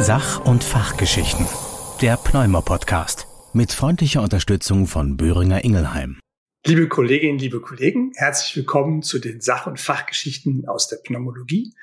Sach- 0.00 0.44
und 0.44 0.62
Fachgeschichten. 0.62 1.46
Der 2.02 2.18
Pneumo-Podcast. 2.18 3.26
Mit 3.54 3.72
freundlicher 3.72 4.20
Unterstützung 4.20 4.86
von 4.86 5.16
Böhringer 5.16 5.64
Ingelheim. 5.64 6.20
Liebe 6.66 6.86
Kolleginnen, 6.86 7.38
liebe 7.38 7.60
Kollegen, 7.60 8.12
herzlich 8.14 8.54
willkommen 8.56 9.02
zu 9.02 9.18
den 9.18 9.40
Sach- 9.40 9.66
und 9.66 9.80
Fachgeschichten 9.80 10.68
aus 10.68 10.88
der 10.88 10.98
Pneumologie. 10.98 11.74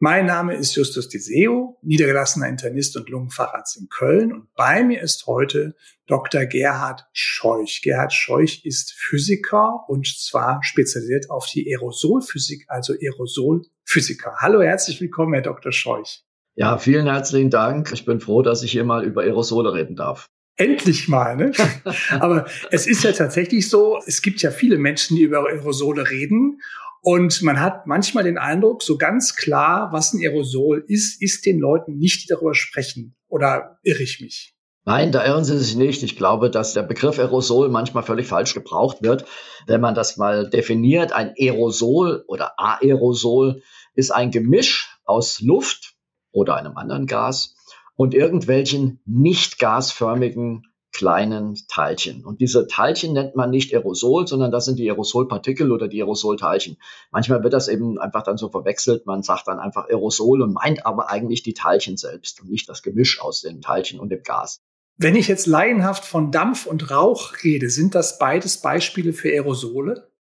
Mein 0.00 0.26
Name 0.26 0.56
ist 0.56 0.74
Justus 0.74 1.08
Deseo, 1.08 1.78
niedergelassener 1.82 2.48
Internist 2.48 2.96
und 2.96 3.08
Lungenfacharzt 3.08 3.76
in 3.76 3.88
Köln. 3.88 4.32
Und 4.32 4.52
bei 4.54 4.82
mir 4.82 5.00
ist 5.00 5.28
heute 5.28 5.76
Dr. 6.08 6.46
Gerhard 6.46 7.06
Scheuch. 7.12 7.80
Gerhard 7.84 8.12
Scheuch 8.12 8.64
ist 8.64 8.92
Physiker 8.92 9.84
und 9.86 10.08
zwar 10.08 10.64
spezialisiert 10.64 11.30
auf 11.30 11.46
die 11.46 11.72
Aerosolphysik, 11.72 12.64
also 12.66 12.92
Aerosolphysiker. 12.92 14.34
Hallo, 14.38 14.60
herzlich 14.62 15.00
willkommen, 15.00 15.34
Herr 15.34 15.42
Dr. 15.42 15.70
Scheuch. 15.70 16.24
Ja, 16.54 16.76
vielen 16.76 17.06
herzlichen 17.06 17.48
Dank. 17.48 17.92
Ich 17.92 18.04
bin 18.04 18.20
froh, 18.20 18.42
dass 18.42 18.62
ich 18.62 18.72
hier 18.72 18.84
mal 18.84 19.04
über 19.04 19.22
Aerosole 19.22 19.72
reden 19.72 19.96
darf. 19.96 20.26
Endlich 20.56 21.08
mal, 21.08 21.34
ne? 21.34 21.52
Aber 22.10 22.44
es 22.70 22.86
ist 22.86 23.04
ja 23.04 23.12
tatsächlich 23.12 23.70
so, 23.70 23.98
es 24.06 24.20
gibt 24.20 24.42
ja 24.42 24.50
viele 24.50 24.76
Menschen, 24.76 25.16
die 25.16 25.22
über 25.22 25.46
Aerosole 25.46 26.10
reden. 26.10 26.60
Und 27.00 27.42
man 27.42 27.58
hat 27.58 27.86
manchmal 27.86 28.24
den 28.24 28.36
Eindruck, 28.36 28.82
so 28.82 28.98
ganz 28.98 29.34
klar, 29.34 29.88
was 29.92 30.12
ein 30.12 30.20
Aerosol 30.20 30.84
ist, 30.86 31.22
ist 31.22 31.46
den 31.46 31.58
Leuten 31.58 31.96
nicht, 31.96 32.24
die 32.24 32.28
darüber 32.28 32.54
sprechen. 32.54 33.16
Oder 33.28 33.78
irre 33.82 34.02
ich 34.02 34.20
mich? 34.20 34.54
Nein, 34.84 35.10
da 35.10 35.24
irren 35.24 35.44
Sie 35.44 35.58
sich 35.58 35.74
nicht. 35.74 36.02
Ich 36.02 36.16
glaube, 36.16 36.50
dass 36.50 36.74
der 36.74 36.82
Begriff 36.82 37.18
Aerosol 37.18 37.70
manchmal 37.70 38.02
völlig 38.02 38.26
falsch 38.26 38.52
gebraucht 38.52 38.98
wird. 39.00 39.24
Wenn 39.66 39.80
man 39.80 39.94
das 39.94 40.18
mal 40.18 40.50
definiert, 40.50 41.12
ein 41.12 41.32
Aerosol 41.38 42.24
oder 42.26 42.58
Aerosol 42.58 43.62
ist 43.94 44.10
ein 44.10 44.30
Gemisch 44.30 44.98
aus 45.04 45.40
Luft 45.40 45.94
oder 46.32 46.56
einem 46.56 46.76
anderen 46.76 47.06
Gas 47.06 47.54
und 47.94 48.14
irgendwelchen 48.14 49.00
nicht 49.04 49.58
gasförmigen 49.58 50.64
kleinen 50.92 51.56
Teilchen. 51.68 52.24
Und 52.24 52.40
diese 52.40 52.66
Teilchen 52.66 53.14
nennt 53.14 53.34
man 53.34 53.50
nicht 53.50 53.72
Aerosol, 53.72 54.26
sondern 54.26 54.50
das 54.52 54.66
sind 54.66 54.78
die 54.78 54.90
Aerosolpartikel 54.90 55.72
oder 55.72 55.88
die 55.88 56.02
Aerosolteilchen. 56.02 56.76
Manchmal 57.10 57.42
wird 57.42 57.54
das 57.54 57.68
eben 57.68 57.98
einfach 57.98 58.22
dann 58.22 58.36
so 58.36 58.50
verwechselt. 58.50 59.06
Man 59.06 59.22
sagt 59.22 59.48
dann 59.48 59.58
einfach 59.58 59.88
Aerosol 59.88 60.42
und 60.42 60.52
meint 60.52 60.84
aber 60.84 61.10
eigentlich 61.10 61.42
die 61.42 61.54
Teilchen 61.54 61.96
selbst 61.96 62.42
und 62.42 62.50
nicht 62.50 62.68
das 62.68 62.82
Gemisch 62.82 63.20
aus 63.20 63.40
den 63.40 63.62
Teilchen 63.62 64.00
und 64.00 64.10
dem 64.10 64.22
Gas. 64.22 64.60
Wenn 64.98 65.16
ich 65.16 65.28
jetzt 65.28 65.46
laienhaft 65.46 66.04
von 66.04 66.30
Dampf 66.30 66.66
und 66.66 66.90
Rauch 66.90 67.32
rede, 67.42 67.70
sind 67.70 67.94
das 67.94 68.18
beides 68.18 68.60
Beispiele 68.60 69.14
für 69.14 69.30
Aerosole? 69.30 70.11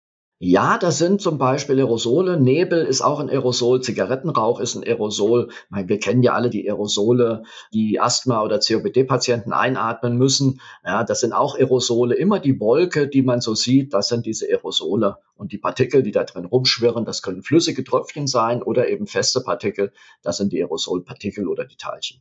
Ja, 0.43 0.79
das 0.79 0.97
sind 0.97 1.21
zum 1.21 1.37
Beispiel 1.37 1.77
Aerosole. 1.77 2.39
Nebel 2.39 2.83
ist 2.83 3.01
auch 3.01 3.19
ein 3.19 3.29
Aerosol. 3.29 3.79
Zigarettenrauch 3.81 4.59
ist 4.59 4.73
ein 4.73 4.83
Aerosol. 4.83 5.49
Meine, 5.69 5.87
wir 5.87 5.99
kennen 5.99 6.23
ja 6.23 6.33
alle 6.33 6.49
die 6.49 6.67
Aerosole, 6.67 7.43
die 7.75 7.99
Asthma- 7.99 8.41
oder 8.41 8.57
COPD-Patienten 8.57 9.53
einatmen 9.53 10.17
müssen. 10.17 10.59
Ja, 10.83 11.03
das 11.03 11.19
sind 11.19 11.33
auch 11.33 11.53
Aerosole. 11.59 12.15
Immer 12.15 12.39
die 12.39 12.59
Wolke, 12.59 13.07
die 13.07 13.21
man 13.21 13.39
so 13.39 13.53
sieht, 13.53 13.93
das 13.93 14.07
sind 14.07 14.25
diese 14.25 14.47
Aerosole. 14.47 15.17
Und 15.35 15.51
die 15.51 15.59
Partikel, 15.59 16.01
die 16.01 16.11
da 16.11 16.23
drin 16.23 16.45
rumschwirren, 16.45 17.05
das 17.05 17.21
können 17.21 17.43
flüssige 17.43 17.83
Tröpfchen 17.83 18.25
sein 18.25 18.63
oder 18.63 18.89
eben 18.89 19.05
feste 19.05 19.41
Partikel. 19.41 19.93
Das 20.23 20.37
sind 20.37 20.53
die 20.53 20.63
Aerosolpartikel 20.63 21.47
oder 21.47 21.65
die 21.65 21.77
Teilchen. 21.77 22.19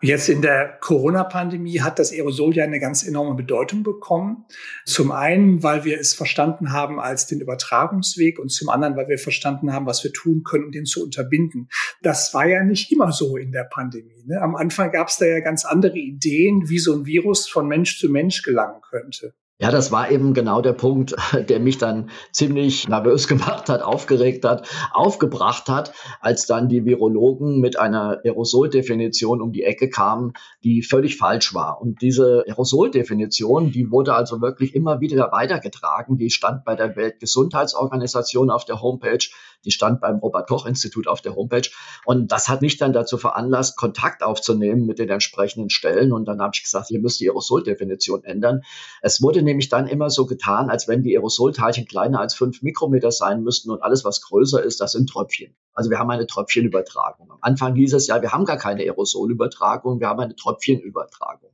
Jetzt 0.00 0.28
in 0.28 0.42
der 0.42 0.78
Corona-Pandemie 0.80 1.80
hat 1.80 1.98
das 1.98 2.12
Aerosol 2.12 2.54
ja 2.54 2.62
eine 2.62 2.78
ganz 2.78 3.02
enorme 3.02 3.34
Bedeutung 3.34 3.82
bekommen. 3.82 4.44
Zum 4.84 5.10
einen, 5.10 5.64
weil 5.64 5.84
wir 5.84 5.98
es 5.98 6.14
verstanden 6.14 6.72
haben 6.72 7.00
als 7.00 7.26
den 7.26 7.40
Übertragungsweg 7.40 8.38
und 8.38 8.50
zum 8.50 8.68
anderen, 8.68 8.96
weil 8.96 9.08
wir 9.08 9.18
verstanden 9.18 9.72
haben, 9.72 9.86
was 9.86 10.04
wir 10.04 10.12
tun 10.12 10.44
können, 10.44 10.66
um 10.66 10.70
den 10.70 10.84
zu 10.84 11.02
unterbinden. 11.02 11.68
Das 12.00 12.32
war 12.32 12.46
ja 12.46 12.62
nicht 12.62 12.92
immer 12.92 13.10
so 13.10 13.36
in 13.36 13.50
der 13.50 13.64
Pandemie. 13.64 14.22
Ne? 14.24 14.40
Am 14.40 14.54
Anfang 14.54 14.92
gab 14.92 15.08
es 15.08 15.16
da 15.16 15.26
ja 15.26 15.40
ganz 15.40 15.64
andere 15.64 15.98
Ideen, 15.98 16.68
wie 16.68 16.78
so 16.78 16.94
ein 16.94 17.04
Virus 17.04 17.48
von 17.48 17.66
Mensch 17.66 17.98
zu 17.98 18.08
Mensch 18.08 18.42
gelangen 18.42 18.80
könnte. 18.88 19.34
Ja, 19.60 19.72
das 19.72 19.90
war 19.90 20.08
eben 20.12 20.34
genau 20.34 20.62
der 20.62 20.72
Punkt, 20.72 21.16
der 21.48 21.58
mich 21.58 21.78
dann 21.78 22.10
ziemlich 22.30 22.88
nervös 22.88 23.26
gemacht 23.28 23.68
hat, 23.68 23.82
aufgeregt 23.82 24.44
hat, 24.44 24.68
aufgebracht 24.92 25.68
hat, 25.68 25.92
als 26.20 26.46
dann 26.46 26.68
die 26.68 26.84
Virologen 26.84 27.58
mit 27.58 27.76
einer 27.76 28.20
Aerosoldefinition 28.24 29.42
um 29.42 29.52
die 29.52 29.64
Ecke 29.64 29.90
kamen, 29.90 30.32
die 30.62 30.82
völlig 30.82 31.16
falsch 31.16 31.54
war. 31.54 31.80
Und 31.80 32.02
diese 32.02 32.44
Aerosoldefinition, 32.46 33.72
die 33.72 33.90
wurde 33.90 34.14
also 34.14 34.40
wirklich 34.40 34.76
immer 34.76 35.00
wieder 35.00 35.32
weitergetragen. 35.32 36.18
Die 36.18 36.30
stand 36.30 36.64
bei 36.64 36.76
der 36.76 36.94
Weltgesundheitsorganisation 36.94 38.50
auf 38.50 38.64
der 38.64 38.80
Homepage, 38.80 39.26
die 39.64 39.70
stand 39.70 40.00
beim 40.00 40.18
Robert-Koch-Institut 40.18 41.08
auf 41.08 41.20
der 41.20 41.34
Homepage. 41.34 41.68
Und 42.04 42.32
das 42.32 42.48
hat 42.48 42.62
mich 42.62 42.76
dann 42.78 42.92
dazu 42.92 43.18
veranlasst, 43.18 43.76
Kontakt 43.76 44.22
aufzunehmen 44.22 44.86
mit 44.86 44.98
den 44.98 45.08
entsprechenden 45.08 45.70
Stellen. 45.70 46.12
Und 46.12 46.26
dann 46.26 46.40
habe 46.40 46.52
ich 46.54 46.62
gesagt, 46.62 46.90
ihr 46.90 47.00
müsst 47.00 47.20
die 47.20 47.28
Aerosoldefinition 47.28 48.24
ändern. 48.24 48.62
Es 49.02 49.22
wurde 49.22 49.42
nämlich 49.42 49.68
dann 49.68 49.86
immer 49.86 50.10
so 50.10 50.26
getan, 50.26 50.70
als 50.70 50.88
wenn 50.88 51.02
die 51.02 51.16
Aerosolteilchen 51.16 51.86
kleiner 51.86 52.20
als 52.20 52.34
fünf 52.34 52.62
Mikrometer 52.62 53.10
sein 53.10 53.42
müssten 53.42 53.70
und 53.70 53.82
alles, 53.82 54.04
was 54.04 54.22
größer 54.22 54.62
ist, 54.62 54.80
das 54.80 54.92
sind 54.92 55.08
Tröpfchen. 55.08 55.54
Also 55.72 55.90
wir 55.90 55.98
haben 55.98 56.10
eine 56.10 56.26
Tröpfchenübertragung. 56.26 57.30
Am 57.30 57.38
Anfang 57.40 57.74
hieß 57.74 57.94
es 57.94 58.06
ja, 58.06 58.20
wir 58.20 58.32
haben 58.32 58.44
gar 58.44 58.56
keine 58.56 58.82
Aerosolübertragung, 58.82 60.00
wir 60.00 60.08
haben 60.08 60.20
eine 60.20 60.34
Tröpfchenübertragung. 60.34 61.50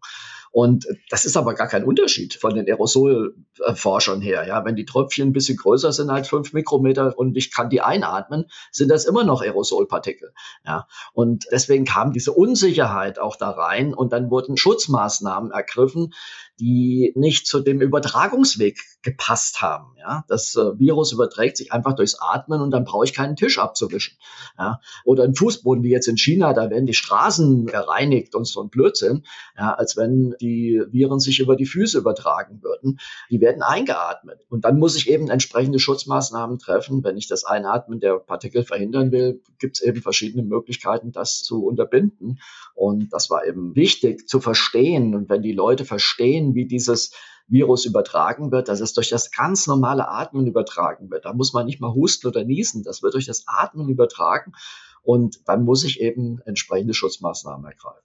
Und 0.55 0.87
das 1.11 1.25
ist 1.25 1.37
aber 1.37 1.55
gar 1.55 1.67
kein 1.67 1.83
Unterschied 1.83 2.35
von 2.35 2.55
den 2.55 2.69
Aerosolforschern 2.69 4.21
her. 4.21 4.47
Ja, 4.47 4.65
wenn 4.65 4.77
die 4.77 4.85
Tröpfchen 4.85 5.31
ein 5.31 5.33
bisschen 5.33 5.57
größer 5.57 5.93
sind 5.93 6.11
als 6.11 6.29
fünf 6.29 6.53
Mikrometer 6.53 7.19
und 7.19 7.37
ich 7.37 7.53
kann 7.53 7.71
die 7.71 7.81
einatmen, 7.81 8.45
sind 8.71 8.89
das 8.89 9.05
immer 9.05 9.25
noch 9.25 9.43
Aerosolpartikel. 9.43 10.33
Ja, 10.65 10.87
und 11.13 11.47
deswegen 11.51 11.85
kam 11.85 12.13
diese 12.13 12.31
Unsicherheit 12.31 13.19
auch 13.19 13.35
da 13.35 13.51
rein 13.51 13.95
und 13.95 14.13
dann 14.13 14.31
wurden 14.31 14.57
Schutzmaßnahmen 14.57 15.51
ergriffen, 15.51 16.15
die 16.61 17.13
nicht 17.17 17.47
zu 17.47 17.61
dem 17.61 17.81
Übertragungsweg 17.81 18.79
gepasst 19.03 19.61
haben. 19.61 19.95
Ja, 19.99 20.25
das 20.29 20.55
äh, 20.55 20.79
Virus 20.79 21.13
überträgt 21.13 21.57
sich 21.57 21.73
einfach 21.73 21.95
durchs 21.95 22.17
Atmen 22.19 22.61
und 22.61 22.71
dann 22.71 22.85
brauche 22.85 23.05
ich 23.05 23.13
keinen 23.13 23.37
Tisch 23.37 23.59
abzuwischen. 23.59 24.17
Ja, 24.59 24.81
oder 25.05 25.25
ein 25.25 25.35
Fußboden 25.35 25.83
wie 25.83 25.91
jetzt 25.91 26.09
in 26.09 26.17
China, 26.17 26.53
da 26.53 26.71
werden 26.71 26.87
die 26.87 26.95
Straßen 26.95 27.67
gereinigt 27.67 28.35
und 28.35 28.47
so 28.47 28.63
ein 28.63 28.69
Blödsinn. 28.69 29.25
Ja, 29.59 29.75
als 29.75 29.97
wenn 29.97 30.35
die 30.41 30.83
Viren 30.91 31.21
sich 31.21 31.41
über 31.41 31.57
die 31.57 31.67
Füße 31.67 31.99
übertragen 31.99 32.63
würden. 32.63 32.99
Die 33.31 33.41
werden 33.41 33.63
eingeatmet 33.63 34.41
und 34.49 34.65
dann 34.65 34.79
muss 34.79 34.97
ich 34.97 35.11
eben 35.11 35.29
entsprechende 35.29 35.79
Schutzmaßnahmen 35.79 36.59
treffen. 36.59 37.03
Wenn 37.03 37.17
ich 37.17 37.29
das 37.29 37.45
Einatmen 37.45 38.01
der 38.01 38.19
Partikel 38.19 38.65
verhindern 38.65 39.13
will, 39.13 39.43
gibt 39.59 39.77
es 39.77 39.83
eben 39.83 40.03
verschiedene 40.03 40.43
Möglichkeiten, 40.43 41.13
das 41.13 41.43
zu 41.43 41.65
unterbinden. 41.65 42.41
Und 42.75 43.13
das 43.13 43.31
war 43.31 43.47
eben 43.47 43.75
wichtig 43.77 44.29
zu 44.29 44.41
verstehen. 44.41 45.15
Und 45.15 45.29
wenn 45.29 45.43
die 45.43 45.53
Leute 45.53 45.85
verstehen, 45.85 46.44
sehen, 46.45 46.55
wie 46.55 46.67
dieses 46.67 47.13
Virus 47.47 47.85
übertragen 47.85 48.51
wird, 48.53 48.69
dass 48.69 48.81
es 48.81 48.95
durch 48.95 49.11
das 49.11 49.31
ganz 49.31 49.67
normale 49.67 50.09
Atmen 50.09 50.47
übertragen 50.47 51.11
wird. 51.11 51.25
Da 51.25 51.33
muss 51.33 51.53
man 51.53 51.67
nicht 51.67 51.81
mal 51.81 51.93
husten 51.93 52.27
oder 52.27 52.45
niesen, 52.45 52.83
das 52.83 53.03
wird 53.03 53.15
durch 53.15 53.27
das 53.27 53.45
Atmen 53.47 53.89
übertragen 53.89 54.53
und 55.03 55.41
dann 55.47 55.65
muss 55.65 55.85
ich 55.85 56.01
eben 56.01 56.41
entsprechende 56.47 56.95
Schutzmaßnahmen 56.95 57.67
ergreifen. 57.67 58.04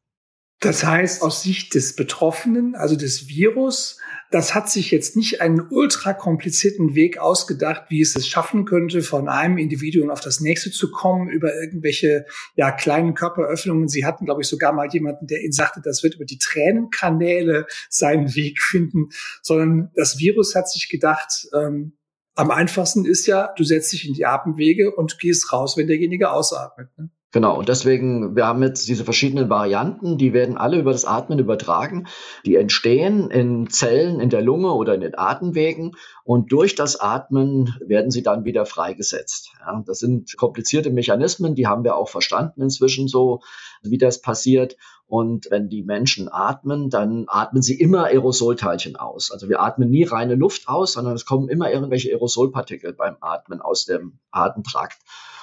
Das 0.62 0.84
heißt, 0.84 1.22
aus 1.22 1.42
Sicht 1.42 1.74
des 1.74 1.96
Betroffenen, 1.96 2.76
also 2.76 2.98
des 2.98 3.30
Virus, 3.30 3.98
das 4.30 4.54
hat 4.54 4.70
sich 4.70 4.92
jetzt 4.92 5.16
nicht 5.16 5.40
einen 5.40 5.62
ultra 5.70 6.14
komplizierten 6.14 6.96
Weg 6.96 7.18
ausgedacht, 7.18 7.86
wie 7.88 8.02
es 8.02 8.18
es 8.18 8.28
schaffen 8.28 8.66
könnte, 8.66 9.02
von 9.02 9.30
einem 9.30 9.58
Individuum 9.58 10.10
auf 10.10 10.20
das 10.20 10.42
nächste 10.42 10.70
zu 10.70 10.92
kommen, 10.92 11.30
über 11.30 11.56
irgendwelche 11.56 12.26
ja, 12.56 12.72
kleinen 12.72 13.14
Körperöffnungen. 13.14 13.88
Sie 13.88 14.06
hatten, 14.06 14.26
glaube 14.26 14.42
ich, 14.42 14.50
sogar 14.50 14.74
mal 14.74 14.90
jemanden, 14.92 15.28
der 15.28 15.42
Ihnen 15.42 15.54
sagte, 15.54 15.80
das 15.82 16.04
wird 16.04 16.16
über 16.16 16.26
die 16.26 16.40
Tränenkanäle 16.40 17.66
seinen 17.90 18.36
Weg 18.36 18.62
finden, 18.62 19.10
sondern 19.42 19.92
das 19.96 20.20
Virus 20.20 20.56
hat 20.56 20.70
sich 20.70 20.90
gedacht, 20.90 21.48
ähm, 21.58 21.94
am 22.36 22.52
einfachsten 22.52 23.06
ist 23.06 23.28
ja, 23.28 23.54
du 23.56 23.64
setzt 23.64 23.94
dich 23.94 24.08
in 24.08 24.14
die 24.14 24.26
Atemwege 24.26 24.94
und 24.94 25.20
gehst 25.20 25.54
raus, 25.54 25.78
wenn 25.78 25.88
derjenige 25.88 26.32
ausatmet. 26.32 26.90
Ne? 26.98 27.10
Genau, 27.32 27.60
und 27.60 27.70
deswegen, 27.70 28.36
wir 28.36 28.48
haben 28.48 28.64
jetzt 28.64 28.88
diese 28.88 29.04
verschiedenen 29.04 29.52
Varianten, 29.52 30.18
die 30.18 30.34
werden 30.34 30.58
alle 30.58 30.80
über 30.80 30.92
das 30.92 31.06
Atmen 31.06 31.38
übertragen. 31.38 32.08
Die 32.44 32.56
entstehen 32.56 33.30
in 33.30 33.70
Zellen 33.70 34.20
in 34.20 34.32
der 34.32 34.42
Lunge 34.42 34.74
oder 34.74 34.96
in 34.96 35.02
den 35.02 35.16
Atemwegen 35.16 35.96
und 36.24 36.52
durch 36.52 36.74
das 36.74 37.00
Atmen 37.00 37.76
werden 37.86 38.10
sie 38.10 38.24
dann 38.24 38.46
wieder 38.46 38.66
freigesetzt. 38.66 39.52
Ja, 39.60 39.84
das 39.86 40.00
sind 40.00 40.38
komplizierte 40.38 40.90
Mechanismen, 40.90 41.54
die 41.54 41.68
haben 41.68 41.84
wir 41.84 41.98
auch 41.98 42.10
verstanden 42.10 42.64
inzwischen 42.64 43.08
so, 43.08 43.42
wie 43.84 44.00
das 44.00 44.22
passiert. 44.22 44.76
Und 45.06 45.52
wenn 45.52 45.70
die 45.70 45.84
Menschen 45.84 46.30
atmen, 46.32 46.90
dann 46.90 47.26
atmen 47.28 47.62
sie 47.62 47.80
immer 47.80 48.06
Aerosolteilchen 48.06 48.96
aus. 48.96 49.32
Also 49.32 49.50
wir 49.50 49.62
atmen 49.62 49.90
nie 49.90 50.04
reine 50.04 50.36
Luft 50.36 50.68
aus, 50.68 50.94
sondern 50.94 51.14
es 51.14 51.26
kommen 51.26 51.48
immer 51.48 51.72
irgendwelche 51.72 52.10
Aerosolpartikel 52.10 52.94
beim 52.94 53.18
Atmen 53.22 53.62
aus 53.62 53.86
dem 53.86 54.20
Atemtrakt. 54.32 54.98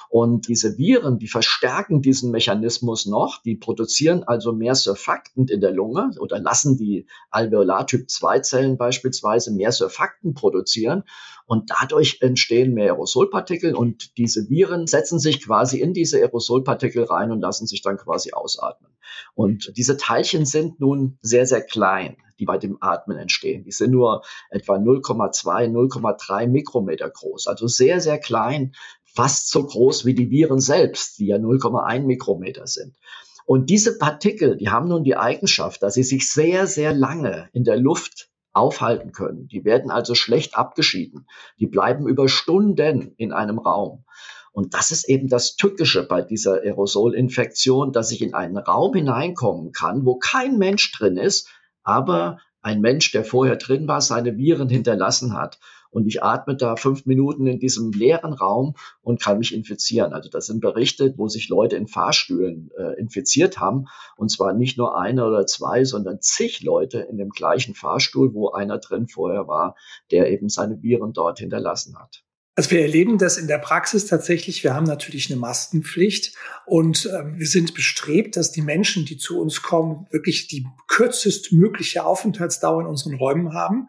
Und 0.09 0.47
diese 0.47 0.77
Viren, 0.77 1.19
die 1.19 1.27
verstärken 1.27 2.01
diesen 2.01 2.31
Mechanismus 2.31 3.05
noch, 3.05 3.41
die 3.41 3.55
produzieren 3.55 4.23
also 4.23 4.53
mehr 4.53 4.75
Surfaktant 4.75 5.51
in 5.51 5.61
der 5.61 5.71
Lunge 5.71 6.11
oder 6.19 6.39
lassen 6.39 6.77
die 6.77 7.07
Alveolar-Typ-2-Zellen 7.29 8.77
beispielsweise 8.77 9.51
mehr 9.53 9.71
Surfaktant 9.71 10.35
produzieren. 10.35 11.03
Und 11.45 11.69
dadurch 11.69 12.17
entstehen 12.21 12.73
mehr 12.73 12.91
Aerosolpartikel 12.93 13.73
und 13.73 14.17
diese 14.17 14.49
Viren 14.49 14.85
setzen 14.85 15.17
sich 15.19 15.43
quasi 15.43 15.79
in 15.79 15.93
diese 15.93 16.17
Aerosolpartikel 16.17 17.03
rein 17.03 17.31
und 17.31 17.39
lassen 17.39 17.67
sich 17.67 17.81
dann 17.81 17.97
quasi 17.97 18.33
ausatmen. 18.33 18.91
Und 19.33 19.71
diese 19.77 19.97
Teilchen 19.97 20.45
sind 20.45 20.79
nun 20.79 21.17
sehr, 21.21 21.45
sehr 21.45 21.61
klein, 21.61 22.17
die 22.39 22.45
bei 22.45 22.57
dem 22.57 22.77
Atmen 22.81 23.17
entstehen. 23.17 23.63
Die 23.63 23.71
sind 23.71 23.91
nur 23.91 24.23
etwa 24.49 24.75
0,2, 24.75 25.71
0,3 25.71 26.47
Mikrometer 26.47 27.09
groß, 27.09 27.47
also 27.47 27.67
sehr, 27.67 28.01
sehr 28.01 28.19
klein, 28.19 28.73
fast 29.17 29.49
so 29.49 29.65
groß 29.65 30.05
wie 30.05 30.13
die 30.13 30.29
Viren 30.29 30.59
selbst, 30.59 31.17
die 31.17 31.25
ja 31.25 31.37
0,1 31.37 32.01
Mikrometer 32.01 32.67
sind. 32.67 32.93
Und 33.47 33.71
diese 33.71 33.97
Partikel, 33.97 34.57
die 34.57 34.69
haben 34.69 34.89
nun 34.89 35.03
die 35.03 35.17
Eigenschaft, 35.17 35.81
dass 35.81 35.95
sie 35.95 36.03
sich 36.03 36.31
sehr, 36.31 36.67
sehr 36.67 36.93
lange 36.93 37.49
in 37.51 37.63
der 37.63 37.77
Luft 37.77 38.29
aufhalten 38.53 39.13
können. 39.13 39.47
Die 39.47 39.65
werden 39.65 39.89
also 39.89 40.13
schlecht 40.13 40.55
abgeschieden. 40.55 41.25
Die 41.59 41.65
bleiben 41.65 42.07
über 42.07 42.29
Stunden 42.29 43.15
in 43.17 43.33
einem 43.33 43.57
Raum. 43.57 44.05
Und 44.51 44.75
das 44.75 44.91
ist 44.91 45.09
eben 45.09 45.29
das 45.29 45.55
Tückische 45.55 46.07
bei 46.07 46.21
dieser 46.21 46.61
Aerosolinfektion, 46.61 47.93
dass 47.93 48.11
ich 48.11 48.21
in 48.21 48.35
einen 48.35 48.57
Raum 48.57 48.93
hineinkommen 48.93 49.71
kann, 49.71 50.05
wo 50.05 50.19
kein 50.19 50.59
Mensch 50.59 50.91
drin 50.91 51.17
ist, 51.17 51.49
aber 51.81 52.37
ein 52.61 52.81
Mensch, 52.81 53.11
der 53.11 53.23
vorher 53.23 53.55
drin 53.55 53.87
war, 53.87 54.01
seine 54.01 54.37
Viren 54.37 54.69
hinterlassen 54.69 55.33
hat 55.33 55.57
und 55.91 56.07
ich 56.07 56.23
atme 56.23 56.55
da 56.55 56.75
fünf 56.75 57.05
Minuten 57.05 57.47
in 57.47 57.59
diesem 57.59 57.91
leeren 57.91 58.33
Raum 58.33 58.75
und 59.01 59.21
kann 59.21 59.37
mich 59.39 59.53
infizieren. 59.53 60.13
Also 60.13 60.29
das 60.29 60.47
sind 60.47 60.61
Berichte, 60.61 61.13
wo 61.17 61.27
sich 61.27 61.49
Leute 61.49 61.75
in 61.75 61.87
Fahrstühlen 61.87 62.69
äh, 62.77 62.99
infiziert 62.99 63.59
haben 63.59 63.85
und 64.15 64.29
zwar 64.29 64.53
nicht 64.53 64.77
nur 64.77 64.97
eine 64.97 65.25
oder 65.25 65.45
zwei, 65.45 65.83
sondern 65.83 66.21
zig 66.21 66.61
Leute 66.61 66.99
in 66.99 67.17
dem 67.17 67.29
gleichen 67.29 67.75
Fahrstuhl, 67.75 68.33
wo 68.33 68.49
einer 68.49 68.79
drin 68.79 69.07
vorher 69.07 69.47
war, 69.47 69.75
der 70.11 70.31
eben 70.31 70.49
seine 70.49 70.81
Viren 70.81 71.13
dort 71.13 71.39
hinterlassen 71.39 71.97
hat. 71.97 72.23
Also 72.57 72.71
wir 72.71 72.81
erleben 72.81 73.19
das 73.19 73.37
in 73.37 73.45
der 73.45 73.59
Praxis 73.59 74.07
tatsächlich. 74.07 74.63
Wir 74.63 74.73
haben 74.73 74.87
natürlich 74.87 75.29
eine 75.29 75.39
Maskenpflicht 75.39 76.35
und 76.65 77.05
äh, 77.05 77.37
wir 77.37 77.45
sind 77.45 77.75
bestrebt, 77.75 78.35
dass 78.35 78.51
die 78.51 78.63
Menschen, 78.63 79.05
die 79.05 79.17
zu 79.17 79.39
uns 79.39 79.61
kommen, 79.61 80.07
wirklich 80.09 80.47
die 80.47 80.65
kürzestmögliche 80.87 82.03
Aufenthaltsdauer 82.03 82.81
in 82.81 82.87
unseren 82.87 83.13
Räumen 83.13 83.53
haben. 83.53 83.87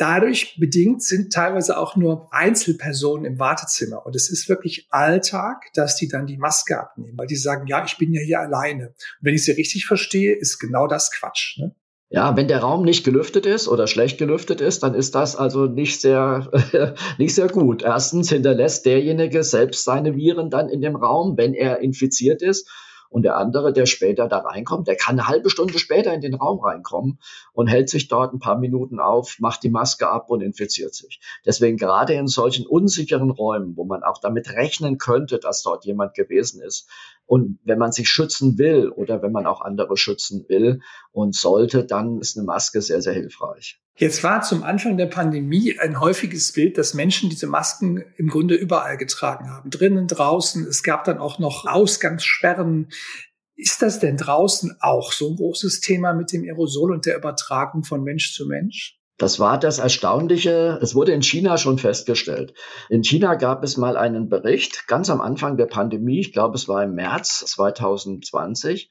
Dadurch 0.00 0.56
bedingt 0.58 1.02
sind 1.02 1.30
teilweise 1.30 1.76
auch 1.76 1.94
nur 1.94 2.32
Einzelpersonen 2.32 3.26
im 3.26 3.38
Wartezimmer. 3.38 4.06
Und 4.06 4.16
es 4.16 4.30
ist 4.30 4.48
wirklich 4.48 4.86
Alltag, 4.88 5.66
dass 5.74 5.94
die 5.96 6.08
dann 6.08 6.26
die 6.26 6.38
Maske 6.38 6.80
abnehmen, 6.80 7.18
weil 7.18 7.26
die 7.26 7.36
sagen, 7.36 7.66
ja, 7.66 7.84
ich 7.84 7.98
bin 7.98 8.10
ja 8.14 8.22
hier 8.22 8.40
alleine. 8.40 8.86
Und 8.86 8.94
wenn 9.20 9.34
ich 9.34 9.44
sie 9.44 9.52
richtig 9.52 9.84
verstehe, 9.84 10.34
ist 10.34 10.58
genau 10.58 10.86
das 10.86 11.10
Quatsch. 11.10 11.58
Ne? 11.58 11.74
Ja, 12.08 12.34
wenn 12.34 12.48
der 12.48 12.60
Raum 12.60 12.82
nicht 12.82 13.04
gelüftet 13.04 13.44
ist 13.44 13.68
oder 13.68 13.86
schlecht 13.86 14.16
gelüftet 14.16 14.62
ist, 14.62 14.82
dann 14.82 14.94
ist 14.94 15.14
das 15.14 15.36
also 15.36 15.66
nicht 15.66 16.00
sehr, 16.00 16.50
nicht 17.18 17.34
sehr 17.34 17.48
gut. 17.48 17.82
Erstens 17.82 18.30
hinterlässt 18.30 18.86
derjenige 18.86 19.44
selbst 19.44 19.84
seine 19.84 20.16
Viren 20.16 20.48
dann 20.48 20.70
in 20.70 20.80
dem 20.80 20.96
Raum, 20.96 21.36
wenn 21.36 21.52
er 21.52 21.80
infiziert 21.80 22.40
ist. 22.40 22.70
Und 23.10 23.22
der 23.22 23.36
andere, 23.36 23.72
der 23.72 23.86
später 23.86 24.28
da 24.28 24.38
reinkommt, 24.38 24.86
der 24.86 24.96
kann 24.96 25.18
eine 25.18 25.28
halbe 25.28 25.50
Stunde 25.50 25.78
später 25.80 26.14
in 26.14 26.20
den 26.20 26.34
Raum 26.34 26.60
reinkommen 26.60 27.18
und 27.52 27.66
hält 27.66 27.90
sich 27.90 28.06
dort 28.06 28.32
ein 28.32 28.38
paar 28.38 28.56
Minuten 28.56 29.00
auf, 29.00 29.36
macht 29.40 29.64
die 29.64 29.68
Maske 29.68 30.08
ab 30.08 30.30
und 30.30 30.40
infiziert 30.40 30.94
sich. 30.94 31.20
Deswegen 31.44 31.76
gerade 31.76 32.14
in 32.14 32.28
solchen 32.28 32.66
unsicheren 32.66 33.30
Räumen, 33.30 33.76
wo 33.76 33.84
man 33.84 34.04
auch 34.04 34.18
damit 34.18 34.50
rechnen 34.50 34.96
könnte, 34.96 35.38
dass 35.40 35.62
dort 35.62 35.84
jemand 35.84 36.14
gewesen 36.14 36.62
ist, 36.62 36.88
und 37.30 37.60
wenn 37.62 37.78
man 37.78 37.92
sich 37.92 38.08
schützen 38.08 38.58
will 38.58 38.88
oder 38.88 39.22
wenn 39.22 39.30
man 39.30 39.46
auch 39.46 39.60
andere 39.60 39.96
schützen 39.96 40.46
will 40.48 40.80
und 41.12 41.36
sollte, 41.36 41.84
dann 41.84 42.18
ist 42.18 42.36
eine 42.36 42.44
Maske 42.44 42.82
sehr, 42.82 43.02
sehr 43.02 43.12
hilfreich. 43.12 43.80
Jetzt 43.94 44.24
war 44.24 44.42
zum 44.42 44.64
Anfang 44.64 44.96
der 44.96 45.06
Pandemie 45.06 45.78
ein 45.78 46.00
häufiges 46.00 46.50
Bild, 46.50 46.76
dass 46.76 46.92
Menschen 46.92 47.30
diese 47.30 47.46
Masken 47.46 48.02
im 48.16 48.26
Grunde 48.26 48.56
überall 48.56 48.96
getragen 48.96 49.48
haben. 49.48 49.70
Drinnen, 49.70 50.08
draußen. 50.08 50.66
Es 50.66 50.82
gab 50.82 51.04
dann 51.04 51.18
auch 51.18 51.38
noch 51.38 51.66
Ausgangssperren. 51.66 52.88
Ist 53.54 53.80
das 53.80 54.00
denn 54.00 54.16
draußen 54.16 54.78
auch 54.80 55.12
so 55.12 55.30
ein 55.30 55.36
großes 55.36 55.78
Thema 55.78 56.14
mit 56.14 56.32
dem 56.32 56.42
Aerosol 56.42 56.90
und 56.90 57.06
der 57.06 57.16
Übertragung 57.16 57.84
von 57.84 58.02
Mensch 58.02 58.34
zu 58.34 58.44
Mensch? 58.46 58.99
Das 59.20 59.38
war 59.38 59.58
das 59.58 59.78
Erstaunliche. 59.78 60.78
Es 60.80 60.94
wurde 60.94 61.12
in 61.12 61.20
China 61.20 61.58
schon 61.58 61.76
festgestellt. 61.76 62.54
In 62.88 63.04
China 63.04 63.34
gab 63.34 63.62
es 63.62 63.76
mal 63.76 63.98
einen 63.98 64.30
Bericht 64.30 64.88
ganz 64.88 65.10
am 65.10 65.20
Anfang 65.20 65.58
der 65.58 65.66
Pandemie. 65.66 66.20
Ich 66.20 66.32
glaube, 66.32 66.56
es 66.56 66.68
war 66.68 66.82
im 66.82 66.94
März 66.94 67.44
2020 67.46 68.90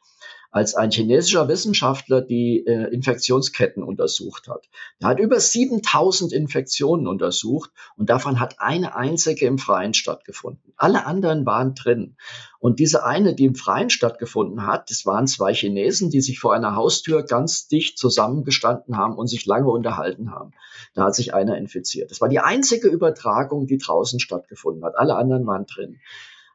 als 0.51 0.73
ein 0.73 0.91
chinesischer 0.91 1.47
Wissenschaftler 1.47 2.21
die 2.21 2.65
äh, 2.65 2.91
Infektionsketten 2.93 3.83
untersucht 3.83 4.47
hat. 4.47 4.67
Er 4.99 5.09
hat 5.09 5.19
über 5.19 5.39
7000 5.39 6.33
Infektionen 6.33 7.07
untersucht 7.07 7.71
und 7.97 8.09
davon 8.09 8.39
hat 8.39 8.55
eine 8.59 8.95
einzige 8.95 9.45
im 9.45 9.59
Freien 9.59 9.93
stattgefunden. 9.93 10.73
Alle 10.75 11.05
anderen 11.05 11.45
waren 11.45 11.75
drin. 11.75 12.15
Und 12.59 12.79
diese 12.79 13.05
eine, 13.05 13.35
die 13.35 13.45
im 13.45 13.55
Freien 13.55 13.89
stattgefunden 13.89 14.65
hat, 14.65 14.89
das 14.89 15.05
waren 15.05 15.27
zwei 15.27 15.53
Chinesen, 15.53 16.09
die 16.09 16.21
sich 16.21 16.39
vor 16.39 16.53
einer 16.53 16.75
Haustür 16.75 17.23
ganz 17.23 17.67
dicht 17.67 17.97
zusammengestanden 17.97 18.97
haben 18.97 19.15
und 19.15 19.27
sich 19.27 19.45
lange 19.45 19.69
unterhalten 19.69 20.31
haben. 20.31 20.51
Da 20.93 21.05
hat 21.05 21.15
sich 21.15 21.33
einer 21.33 21.57
infiziert. 21.57 22.11
Das 22.11 22.21
war 22.21 22.27
die 22.27 22.39
einzige 22.39 22.89
Übertragung, 22.89 23.67
die 23.67 23.77
draußen 23.77 24.19
stattgefunden 24.19 24.83
hat. 24.83 24.97
Alle 24.97 25.15
anderen 25.15 25.45
waren 25.45 25.67
drin. 25.67 25.99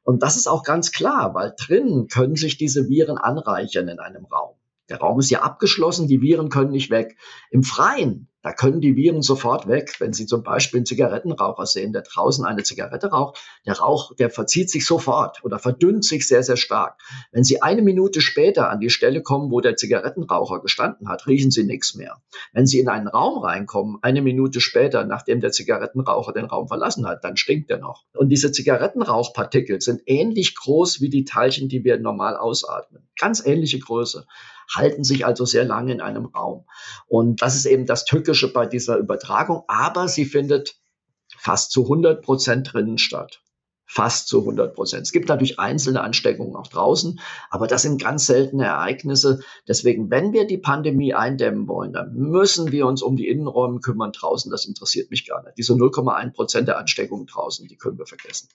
Und 0.05 0.23
das 0.23 0.37
ist 0.37 0.47
auch 0.47 0.62
ganz 0.62 0.93
klar, 0.93 1.35
weil 1.35 1.55
drinnen 1.59 2.09
können 2.09 2.37
sich 2.37 2.56
diese 2.56 2.89
Viren 2.89 3.19
anreichern 3.19 3.89
in 3.89 3.99
einem 3.99 4.27
Raum. 4.27 4.55
Der 4.89 4.99
Raum 4.99 5.19
ist 5.19 5.31
ja 5.31 5.41
abgeschlossen, 5.43 6.09
die 6.09 6.21
Viren 6.21 6.51
können 6.51 6.71
nicht 6.71 6.91
weg. 6.91 7.17
Im 7.51 7.62
Freien 7.62 8.29
da 8.44 8.52
können 8.52 8.82
die 8.82 8.94
Viren 8.94 9.23
sofort 9.23 9.67
weg, 9.69 9.94
wenn 10.00 10.12
Sie 10.12 10.26
zum 10.26 10.43
Beispiel 10.43 10.79
einen 10.79 10.87
Zigarettenraucher 10.87 11.64
sehen, 11.64 11.94
der 11.94 12.02
draußen 12.02 12.44
eine 12.44 12.62
Zigarette 12.62 13.06
raucht. 13.06 13.38
Der 13.67 13.79
Rauch, 13.79 14.14
der 14.17 14.29
verzieht 14.29 14.69
sich 14.69 14.85
sofort 14.85 15.43
oder 15.44 15.58
verdünnt 15.58 16.05
sich 16.05 16.29
sehr, 16.29 16.43
sehr 16.43 16.58
stark. 16.58 17.00
Wenn 17.32 17.43
Sie 17.43 17.62
eine 17.62 17.81
Minute 17.81 18.20
später 18.20 18.69
an 18.69 18.81
die 18.81 18.91
Stelle 18.91 19.23
kommen, 19.23 19.50
wo 19.50 19.62
der 19.62 19.76
Zigarettenraucher 19.76 20.61
gestanden 20.61 21.08
hat, 21.08 21.26
riechen 21.26 21.50
Sie 21.50 21.64
nichts 21.64 21.94
mehr. 21.94 22.19
Wenn 22.52 22.67
Sie 22.67 22.81
in 22.81 22.88
einen 22.91 23.08
Raum 23.08 23.38
reinkommen, 23.38 23.96
eine 24.02 24.20
Minute 24.20 24.61
später, 24.61 25.05
nachdem 25.06 25.41
der 25.41 25.50
Zigarettenraucher 25.50 26.35
den 26.35 26.44
Raum 26.44 26.69
verlassen 26.69 27.06
hat, 27.06 27.25
dann 27.25 27.38
stinkt 27.38 27.70
er 27.70 27.79
noch. 27.79 28.05
Und 28.14 28.29
diese 28.29 28.52
Zigarettenrauchpartikel 28.52 29.81
sind 29.81 30.02
ähnlich 30.05 30.55
groß 30.55 31.00
wie 31.00 31.08
die 31.08 31.25
Teilchen, 31.25 31.70
die 31.70 31.82
wir 31.82 31.99
normal 31.99 32.37
ausatmen. 32.37 33.08
Ganz 33.19 33.45
ähnliche 33.45 33.79
Größe 33.79 34.27
halten 34.73 35.05
sich 35.05 35.27
also 35.27 35.45
sehr 35.45 35.65
lange 35.65 35.93
in 35.93 36.01
einem 36.01 36.27
Raum. 36.27 36.67
Und 37.07 37.43
das 37.43 37.55
ist 37.55 37.67
eben 37.67 37.87
das 37.87 38.05
Tückische 38.05 38.53
bei 38.53 38.67
dieser 38.67 38.99
Übertragung, 38.99 39.63
aber 39.69 40.09
sie 40.09 40.25
findet 40.25 40.77
fast 41.37 41.73
zu 41.73 41.85
100 41.85 42.23
Prozent 42.23 42.73
drinnen 42.73 42.99
statt. 42.99 43.41
Fast 43.87 44.29
zu 44.29 44.41
100 44.41 44.75
Prozent. 44.75 45.03
Es 45.03 45.13
gibt 45.13 45.29
natürlich 45.29 45.59
einzelne 45.59 46.01
Ansteckungen 46.01 46.57
auch 46.57 46.67
draußen, 46.67 47.21
aber 47.51 47.67
das 47.67 47.83
sind 47.83 48.01
ganz 48.01 48.27
seltene 48.27 48.65
Ereignisse. 48.65 49.41
Deswegen, 49.69 50.11
wenn 50.11 50.33
wir 50.33 50.47
die 50.47 50.56
Pandemie 50.59 51.13
eindämmen 51.13 51.69
wollen, 51.69 51.93
dann 51.93 52.15
müssen 52.15 52.73
wir 52.73 52.87
uns 52.87 53.03
um 53.03 53.17
die 53.17 53.29
Innenräume 53.29 53.81
kümmern 53.81 54.13
draußen. 54.13 54.51
Das 54.51 54.65
interessiert 54.65 55.11
mich 55.11 55.27
gar 55.27 55.44
nicht. 55.44 55.59
Diese 55.59 55.75
0,1 55.75 56.33
Prozent 56.33 56.67
der 56.67 56.79
Ansteckungen 56.79 57.27
draußen, 57.27 57.69
die 57.69 57.77
können 57.77 57.99
wir 57.99 58.06
vergessen. 58.06 58.49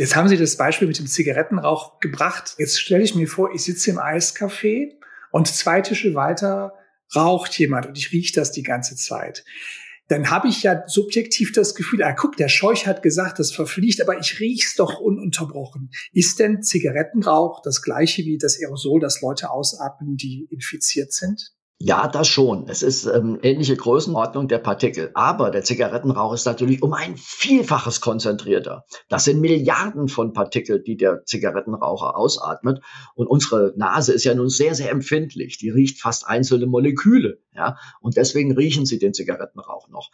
Jetzt 0.00 0.16
haben 0.16 0.28
Sie 0.30 0.38
das 0.38 0.56
Beispiel 0.56 0.88
mit 0.88 0.98
dem 0.98 1.06
Zigarettenrauch 1.06 2.00
gebracht. 2.00 2.54
Jetzt 2.56 2.80
stelle 2.80 3.04
ich 3.04 3.14
mir 3.14 3.28
vor, 3.28 3.54
ich 3.54 3.64
sitze 3.64 3.90
im 3.90 3.98
Eiscafé 3.98 4.92
und 5.30 5.46
zwei 5.46 5.82
Tische 5.82 6.14
weiter 6.14 6.72
raucht 7.14 7.58
jemand 7.58 7.84
und 7.84 7.98
ich 7.98 8.10
rieche 8.10 8.32
das 8.32 8.50
die 8.50 8.62
ganze 8.62 8.96
Zeit. 8.96 9.44
Dann 10.08 10.30
habe 10.30 10.48
ich 10.48 10.62
ja 10.62 10.84
subjektiv 10.86 11.52
das 11.52 11.74
Gefühl, 11.74 12.02
ah, 12.02 12.14
guck, 12.14 12.38
der 12.38 12.48
Scheuch 12.48 12.86
hat 12.86 13.02
gesagt, 13.02 13.38
das 13.40 13.52
verfliegt, 13.52 14.00
aber 14.00 14.18
ich 14.18 14.40
riech's 14.40 14.74
doch 14.74 15.00
ununterbrochen. 15.00 15.90
Ist 16.14 16.38
denn 16.38 16.62
Zigarettenrauch 16.62 17.60
das 17.60 17.82
gleiche 17.82 18.24
wie 18.24 18.38
das 18.38 18.58
Aerosol, 18.58 19.00
das 19.00 19.20
Leute 19.20 19.50
ausatmen, 19.50 20.16
die 20.16 20.48
infiziert 20.50 21.12
sind? 21.12 21.52
Ja, 21.82 22.08
das 22.08 22.28
schon. 22.28 22.68
Es 22.68 22.82
ist 22.82 23.06
ähm, 23.06 23.38
ähnliche 23.40 23.74
Größenordnung 23.74 24.48
der 24.48 24.58
Partikel. 24.58 25.12
Aber 25.14 25.50
der 25.50 25.64
Zigarettenrauch 25.64 26.34
ist 26.34 26.44
natürlich 26.44 26.82
um 26.82 26.92
ein 26.92 27.16
Vielfaches 27.16 28.02
konzentrierter. 28.02 28.84
Das 29.08 29.24
sind 29.24 29.40
Milliarden 29.40 30.08
von 30.08 30.34
Partikel, 30.34 30.82
die 30.82 30.98
der 30.98 31.24
Zigarettenraucher 31.24 32.18
ausatmet. 32.18 32.82
Und 33.14 33.28
unsere 33.28 33.72
Nase 33.76 34.12
ist 34.12 34.24
ja 34.24 34.34
nun 34.34 34.50
sehr, 34.50 34.74
sehr 34.74 34.90
empfindlich. 34.90 35.56
Die 35.56 35.70
riecht 35.70 36.02
fast 36.02 36.28
einzelne 36.28 36.66
Moleküle. 36.66 37.38
Ja? 37.54 37.78
Und 38.02 38.18
deswegen 38.18 38.54
riechen 38.54 38.84
sie 38.84 38.98
den 38.98 39.14
Zigarettenrauch 39.14 39.88
noch. 39.88 40.10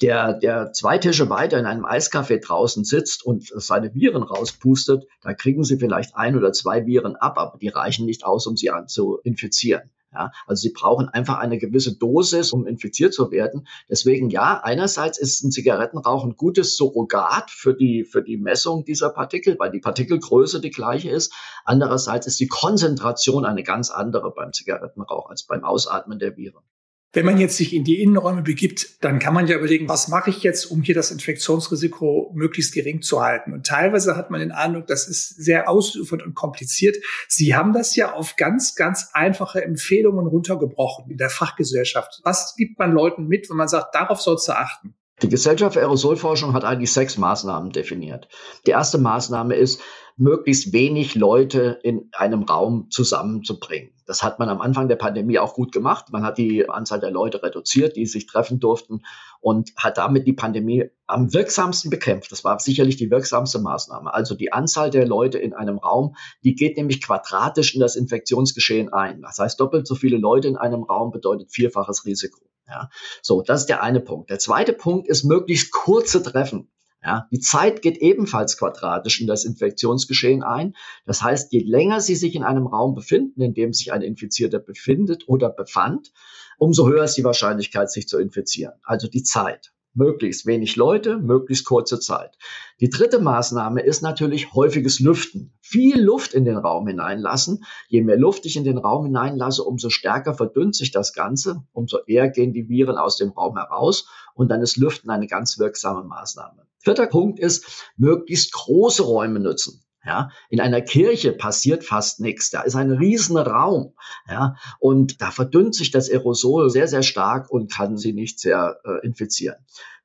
Der, 0.00 0.34
der 0.34 0.72
zwei 0.72 0.98
Tische 0.98 1.28
weiter 1.28 1.58
in 1.58 1.66
einem 1.66 1.84
Eiscafé 1.84 2.40
draußen 2.40 2.84
sitzt 2.84 3.26
und 3.26 3.44
seine 3.56 3.92
Viren 3.92 4.22
rauspustet, 4.22 5.08
da 5.22 5.34
kriegen 5.34 5.64
sie 5.64 5.78
vielleicht 5.78 6.14
ein 6.14 6.36
oder 6.36 6.52
zwei 6.52 6.86
Viren 6.86 7.16
ab, 7.16 7.38
aber 7.38 7.58
die 7.58 7.66
reichen 7.66 8.06
nicht 8.06 8.24
aus, 8.24 8.46
um 8.46 8.56
sie 8.56 8.70
an 8.70 8.86
zu 8.86 9.18
infizieren. 9.24 9.90
Ja, 10.12 10.32
also 10.46 10.60
sie 10.62 10.72
brauchen 10.72 11.10
einfach 11.10 11.38
eine 11.38 11.58
gewisse 11.58 11.96
Dosis, 11.96 12.52
um 12.52 12.66
infiziert 12.66 13.12
zu 13.12 13.30
werden. 13.30 13.68
Deswegen 13.90 14.30
ja, 14.30 14.58
einerseits 14.62 15.18
ist 15.18 15.42
ein 15.44 15.50
Zigarettenrauch 15.50 16.24
ein 16.24 16.36
gutes 16.36 16.76
Surrogat 16.76 17.50
für 17.50 17.74
die, 17.74 18.04
für 18.04 18.22
die 18.22 18.38
Messung 18.38 18.84
dieser 18.86 19.10
Partikel, 19.10 19.58
weil 19.58 19.70
die 19.70 19.80
Partikelgröße 19.80 20.60
die 20.62 20.70
gleiche 20.70 21.10
ist. 21.10 21.34
Andererseits 21.64 22.26
ist 22.26 22.40
die 22.40 22.48
Konzentration 22.48 23.44
eine 23.44 23.62
ganz 23.62 23.90
andere 23.90 24.32
beim 24.32 24.52
Zigarettenrauch 24.54 25.28
als 25.28 25.42
beim 25.42 25.62
Ausatmen 25.62 26.18
der 26.18 26.38
Viren. 26.38 26.64
Wenn 27.12 27.24
man 27.24 27.38
jetzt 27.38 27.56
sich 27.56 27.74
in 27.74 27.84
die 27.84 28.02
Innenräume 28.02 28.42
begibt, 28.42 29.02
dann 29.02 29.18
kann 29.18 29.32
man 29.32 29.46
ja 29.46 29.56
überlegen, 29.56 29.88
was 29.88 30.08
mache 30.08 30.28
ich 30.28 30.42
jetzt, 30.42 30.66
um 30.66 30.82
hier 30.82 30.94
das 30.94 31.10
Infektionsrisiko 31.10 32.32
möglichst 32.34 32.74
gering 32.74 33.00
zu 33.00 33.22
halten. 33.22 33.54
Und 33.54 33.66
teilweise 33.66 34.14
hat 34.14 34.30
man 34.30 34.40
den 34.40 34.52
Eindruck, 34.52 34.86
das 34.86 35.08
ist 35.08 35.28
sehr 35.42 35.70
ausufernd 35.70 36.22
und 36.22 36.34
kompliziert. 36.34 36.96
Sie 37.26 37.54
haben 37.54 37.72
das 37.72 37.96
ja 37.96 38.12
auf 38.12 38.36
ganz, 38.36 38.74
ganz 38.74 39.08
einfache 39.14 39.64
Empfehlungen 39.64 40.26
runtergebrochen 40.26 41.10
in 41.10 41.16
der 41.16 41.30
Fachgesellschaft. 41.30 42.20
Was 42.24 42.54
gibt 42.56 42.78
man 42.78 42.92
Leuten 42.92 43.26
mit, 43.26 43.48
wenn 43.48 43.56
man 43.56 43.68
sagt, 43.68 43.94
darauf 43.94 44.20
sollst 44.20 44.46
du 44.48 44.52
achten? 44.52 44.94
Die 45.22 45.28
Gesellschaft 45.28 45.74
für 45.74 45.80
Aerosolforschung 45.80 46.52
hat 46.52 46.64
eigentlich 46.64 46.92
sechs 46.92 47.18
Maßnahmen 47.18 47.72
definiert. 47.72 48.28
Die 48.66 48.70
erste 48.70 48.98
Maßnahme 48.98 49.56
ist, 49.56 49.80
möglichst 50.16 50.72
wenig 50.72 51.14
Leute 51.14 51.78
in 51.82 52.10
einem 52.12 52.42
Raum 52.42 52.88
zusammenzubringen. 52.90 53.92
Das 54.04 54.22
hat 54.22 54.38
man 54.38 54.48
am 54.48 54.60
Anfang 54.60 54.88
der 54.88 54.96
Pandemie 54.96 55.38
auch 55.38 55.54
gut 55.54 55.70
gemacht. 55.70 56.06
Man 56.10 56.24
hat 56.24 56.38
die 56.38 56.68
Anzahl 56.68 56.98
der 56.98 57.10
Leute 57.10 57.42
reduziert, 57.42 57.96
die 57.96 58.06
sich 58.06 58.26
treffen 58.26 58.58
durften 58.58 59.02
und 59.40 59.72
hat 59.76 59.98
damit 59.98 60.26
die 60.26 60.32
Pandemie 60.32 60.86
am 61.06 61.32
wirksamsten 61.32 61.90
bekämpft. 61.90 62.32
Das 62.32 62.42
war 62.42 62.58
sicherlich 62.58 62.96
die 62.96 63.10
wirksamste 63.10 63.58
Maßnahme. 63.60 64.12
Also 64.12 64.34
die 64.34 64.52
Anzahl 64.52 64.90
der 64.90 65.06
Leute 65.06 65.38
in 65.38 65.52
einem 65.52 65.78
Raum, 65.78 66.16
die 66.42 66.54
geht 66.54 66.76
nämlich 66.76 67.02
quadratisch 67.02 67.74
in 67.74 67.80
das 67.80 67.94
Infektionsgeschehen 67.94 68.92
ein. 68.92 69.22
Das 69.22 69.38
heißt, 69.38 69.60
doppelt 69.60 69.86
so 69.86 69.94
viele 69.94 70.16
Leute 70.16 70.48
in 70.48 70.56
einem 70.56 70.82
Raum 70.82 71.10
bedeutet 71.10 71.52
vierfaches 71.52 72.04
Risiko. 72.06 72.47
Ja, 72.68 72.90
so, 73.22 73.42
das 73.42 73.60
ist 73.60 73.66
der 73.68 73.82
eine 73.82 74.00
Punkt. 74.00 74.30
Der 74.30 74.38
zweite 74.38 74.72
Punkt 74.72 75.08
ist 75.08 75.24
möglichst 75.24 75.72
kurze 75.72 76.22
Treffen. 76.22 76.70
Ja, 77.02 77.28
die 77.30 77.38
Zeit 77.38 77.80
geht 77.80 77.96
ebenfalls 77.98 78.58
quadratisch 78.58 79.20
in 79.20 79.28
das 79.28 79.44
Infektionsgeschehen 79.44 80.42
ein. 80.42 80.74
Das 81.06 81.22
heißt, 81.22 81.52
je 81.52 81.62
länger 81.62 82.00
Sie 82.00 82.16
sich 82.16 82.34
in 82.34 82.42
einem 82.42 82.66
Raum 82.66 82.94
befinden, 82.94 83.40
in 83.40 83.54
dem 83.54 83.72
sich 83.72 83.92
ein 83.92 84.02
Infizierter 84.02 84.58
befindet 84.58 85.28
oder 85.28 85.48
befand, 85.48 86.12
umso 86.58 86.88
höher 86.88 87.04
ist 87.04 87.14
die 87.14 87.24
Wahrscheinlichkeit, 87.24 87.90
sich 87.90 88.08
zu 88.08 88.18
infizieren. 88.18 88.74
Also 88.82 89.06
die 89.08 89.22
Zeit. 89.22 89.72
Möglichst 89.98 90.46
wenig 90.46 90.76
Leute, 90.76 91.18
möglichst 91.18 91.64
kurze 91.64 91.98
Zeit. 91.98 92.38
Die 92.80 92.88
dritte 92.88 93.18
Maßnahme 93.18 93.82
ist 93.82 94.00
natürlich 94.00 94.52
häufiges 94.54 95.00
Lüften. 95.00 95.52
Viel 95.60 96.00
Luft 96.00 96.34
in 96.34 96.44
den 96.44 96.56
Raum 96.56 96.86
hineinlassen. 96.86 97.64
Je 97.88 98.02
mehr 98.02 98.16
Luft 98.16 98.46
ich 98.46 98.56
in 98.56 98.62
den 98.62 98.78
Raum 98.78 99.06
hineinlasse, 99.06 99.64
umso 99.64 99.90
stärker 99.90 100.34
verdünnt 100.34 100.76
sich 100.76 100.92
das 100.92 101.14
Ganze, 101.14 101.64
umso 101.72 101.98
eher 102.06 102.28
gehen 102.28 102.52
die 102.52 102.68
Viren 102.68 102.96
aus 102.96 103.16
dem 103.16 103.30
Raum 103.30 103.56
heraus 103.56 104.08
und 104.34 104.52
dann 104.52 104.62
ist 104.62 104.76
Lüften 104.76 105.10
eine 105.10 105.26
ganz 105.26 105.58
wirksame 105.58 106.04
Maßnahme. 106.04 106.64
Vierter 106.78 107.08
Punkt 107.08 107.40
ist, 107.40 107.92
möglichst 107.96 108.52
große 108.52 109.02
Räume 109.02 109.40
nutzen. 109.40 109.82
Ja, 110.08 110.30
in 110.48 110.58
einer 110.62 110.80
Kirche 110.80 111.32
passiert 111.32 111.84
fast 111.84 112.18
nichts. 112.18 112.48
Da 112.48 112.62
ist 112.62 112.76
ein 112.76 112.90
riesen 112.90 113.36
Raum. 113.36 113.92
Ja, 114.26 114.54
und 114.78 115.20
da 115.20 115.30
verdünnt 115.30 115.74
sich 115.74 115.90
das 115.90 116.10
Aerosol 116.10 116.70
sehr, 116.70 116.88
sehr 116.88 117.02
stark 117.02 117.50
und 117.50 117.70
kann 117.70 117.98
sie 117.98 118.14
nicht 118.14 118.40
sehr 118.40 118.80
äh, 118.84 119.06
infizieren. 119.06 119.56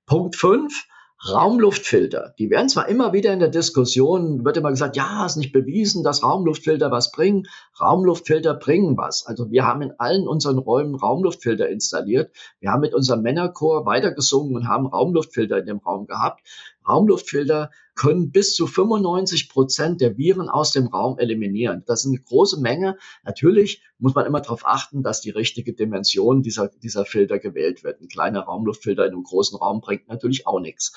Punkt 0.05 0.35
fünf 0.35 0.87
Raumluftfilter, 1.25 2.33
die 2.37 2.49
werden 2.49 2.67
zwar 2.67 2.89
immer 2.89 3.13
wieder 3.13 3.31
in 3.31 3.39
der 3.39 3.47
Diskussion, 3.47 4.43
wird 4.43 4.57
immer 4.57 4.71
gesagt, 4.71 4.97
ja, 4.97 5.25
ist 5.25 5.37
nicht 5.37 5.53
bewiesen, 5.53 6.03
dass 6.03 6.21
Raumluftfilter 6.21 6.91
was 6.91 7.11
bringen. 7.11 7.47
Raumluftfilter 7.79 8.55
bringen 8.55 8.97
was. 8.97 9.25
Also 9.25 9.49
wir 9.49 9.65
haben 9.65 9.81
in 9.81 9.93
allen 9.99 10.27
unseren 10.27 10.57
Räumen 10.57 10.95
Raumluftfilter 10.95 11.69
installiert. 11.69 12.35
Wir 12.59 12.71
haben 12.71 12.81
mit 12.81 12.93
unserem 12.93 13.21
Männerchor 13.21 13.85
weitergesungen 13.85 14.53
und 14.53 14.67
haben 14.67 14.85
Raumluftfilter 14.85 15.59
in 15.59 15.65
dem 15.65 15.77
Raum 15.77 16.07
gehabt. 16.07 16.41
Raumluftfilter 16.87 17.71
können 17.95 18.31
bis 18.31 18.55
zu 18.55 18.67
95 18.67 19.49
Prozent 19.49 20.01
der 20.01 20.17
Viren 20.17 20.49
aus 20.49 20.71
dem 20.71 20.87
Raum 20.87 21.19
eliminieren. 21.19 21.83
Das 21.85 22.01
ist 22.05 22.11
eine 22.11 22.19
große 22.19 22.59
Menge. 22.59 22.97
Natürlich 23.23 23.83
muss 23.99 24.15
man 24.15 24.25
immer 24.25 24.41
darauf 24.41 24.65
achten, 24.65 25.03
dass 25.03 25.21
die 25.21 25.29
richtige 25.29 25.73
Dimension 25.73 26.41
dieser, 26.41 26.69
dieser 26.69 27.05
Filter 27.05 27.39
gewählt 27.39 27.83
wird. 27.83 28.01
Ein 28.01 28.07
kleiner 28.07 28.41
Raumluftfilter 28.41 29.05
in 29.05 29.13
einem 29.13 29.23
großen 29.23 29.57
Raum 29.57 29.81
bringt 29.81 30.07
natürlich 30.07 30.47
auch 30.47 30.59
nichts. 30.59 30.93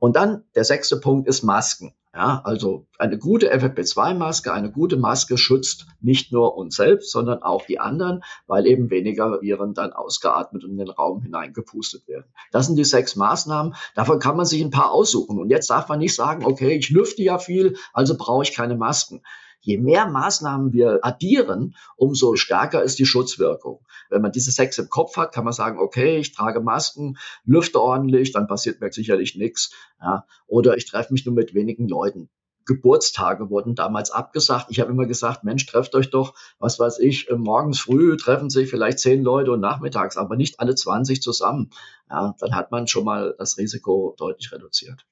Und 0.00 0.16
dann 0.16 0.42
der 0.56 0.64
sechste 0.64 0.98
Punkt 0.98 1.28
ist 1.28 1.44
Masken. 1.44 1.94
Ja, 2.12 2.40
also 2.42 2.88
eine 2.98 3.18
gute 3.18 3.54
FFP2-Maske, 3.54 4.52
eine 4.52 4.72
gute 4.72 4.96
Maske 4.96 5.38
schützt 5.38 5.86
nicht 6.00 6.32
nur 6.32 6.56
uns 6.56 6.74
selbst, 6.74 7.12
sondern 7.12 7.44
auch 7.44 7.64
die 7.66 7.78
anderen, 7.78 8.24
weil 8.48 8.66
eben 8.66 8.90
weniger 8.90 9.40
Viren 9.40 9.74
dann 9.74 9.92
ausgeatmet 9.92 10.64
und 10.64 10.72
in 10.72 10.78
den 10.78 10.90
Raum 10.90 11.22
hineingepustet 11.22 12.08
werden. 12.08 12.24
Das 12.50 12.66
sind 12.66 12.74
die 12.74 12.84
sechs 12.84 13.14
Maßnahmen. 13.14 13.76
Davon 13.94 14.18
kann 14.18 14.36
man 14.36 14.44
sich 14.44 14.60
ein 14.60 14.72
paar 14.72 14.90
aussuchen. 14.90 15.38
Und 15.38 15.50
jetzt 15.50 15.70
darf 15.70 15.88
man 15.88 16.00
nicht 16.00 16.16
sagen, 16.16 16.44
okay, 16.44 16.76
ich 16.76 16.90
lüfte 16.90 17.22
ja 17.22 17.38
viel, 17.38 17.76
also 17.92 18.16
brauche 18.16 18.42
ich 18.42 18.56
keine 18.56 18.74
Masken. 18.74 19.22
Je 19.60 19.78
mehr 19.78 20.06
Maßnahmen 20.06 20.72
wir 20.72 21.00
addieren, 21.02 21.76
umso 21.94 22.34
stärker 22.34 22.82
ist 22.82 22.98
die 22.98 23.06
Schutzwirkung. 23.06 23.84
Wenn 24.10 24.22
man 24.22 24.32
diese 24.32 24.50
sechs 24.50 24.78
im 24.78 24.88
Kopf 24.88 25.16
hat, 25.16 25.32
kann 25.32 25.44
man 25.44 25.52
sagen, 25.52 25.78
okay, 25.78 26.18
ich 26.18 26.32
trage 26.32 26.60
Masken, 26.60 27.16
lüfte 27.44 27.80
ordentlich, 27.80 28.32
dann 28.32 28.46
passiert 28.46 28.80
mir 28.80 28.92
sicherlich 28.92 29.36
nichts. 29.36 29.72
Ja, 30.00 30.26
oder 30.46 30.76
ich 30.76 30.86
treffe 30.86 31.12
mich 31.12 31.24
nur 31.24 31.34
mit 31.34 31.54
wenigen 31.54 31.88
Leuten. 31.88 32.28
Geburtstage 32.66 33.50
wurden 33.50 33.74
damals 33.74 34.10
abgesagt. 34.10 34.66
Ich 34.70 34.80
habe 34.80 34.92
immer 34.92 35.06
gesagt, 35.06 35.44
Mensch, 35.44 35.66
trefft 35.66 35.94
euch 35.94 36.10
doch, 36.10 36.34
was 36.58 36.78
weiß 36.78 36.98
ich, 37.00 37.28
äh, 37.28 37.34
morgens 37.36 37.80
früh 37.80 38.16
treffen 38.16 38.50
sich 38.50 38.70
vielleicht 38.70 38.98
zehn 39.00 39.22
Leute 39.22 39.52
und 39.52 39.60
nachmittags, 39.60 40.16
aber 40.16 40.36
nicht 40.36 40.60
alle 40.60 40.74
20 40.74 41.22
zusammen. 41.22 41.70
Ja, 42.08 42.34
dann 42.38 42.54
hat 42.54 42.70
man 42.70 42.86
schon 42.86 43.04
mal 43.04 43.34
das 43.38 43.58
Risiko 43.58 44.14
deutlich 44.18 44.52
reduziert. 44.52 45.06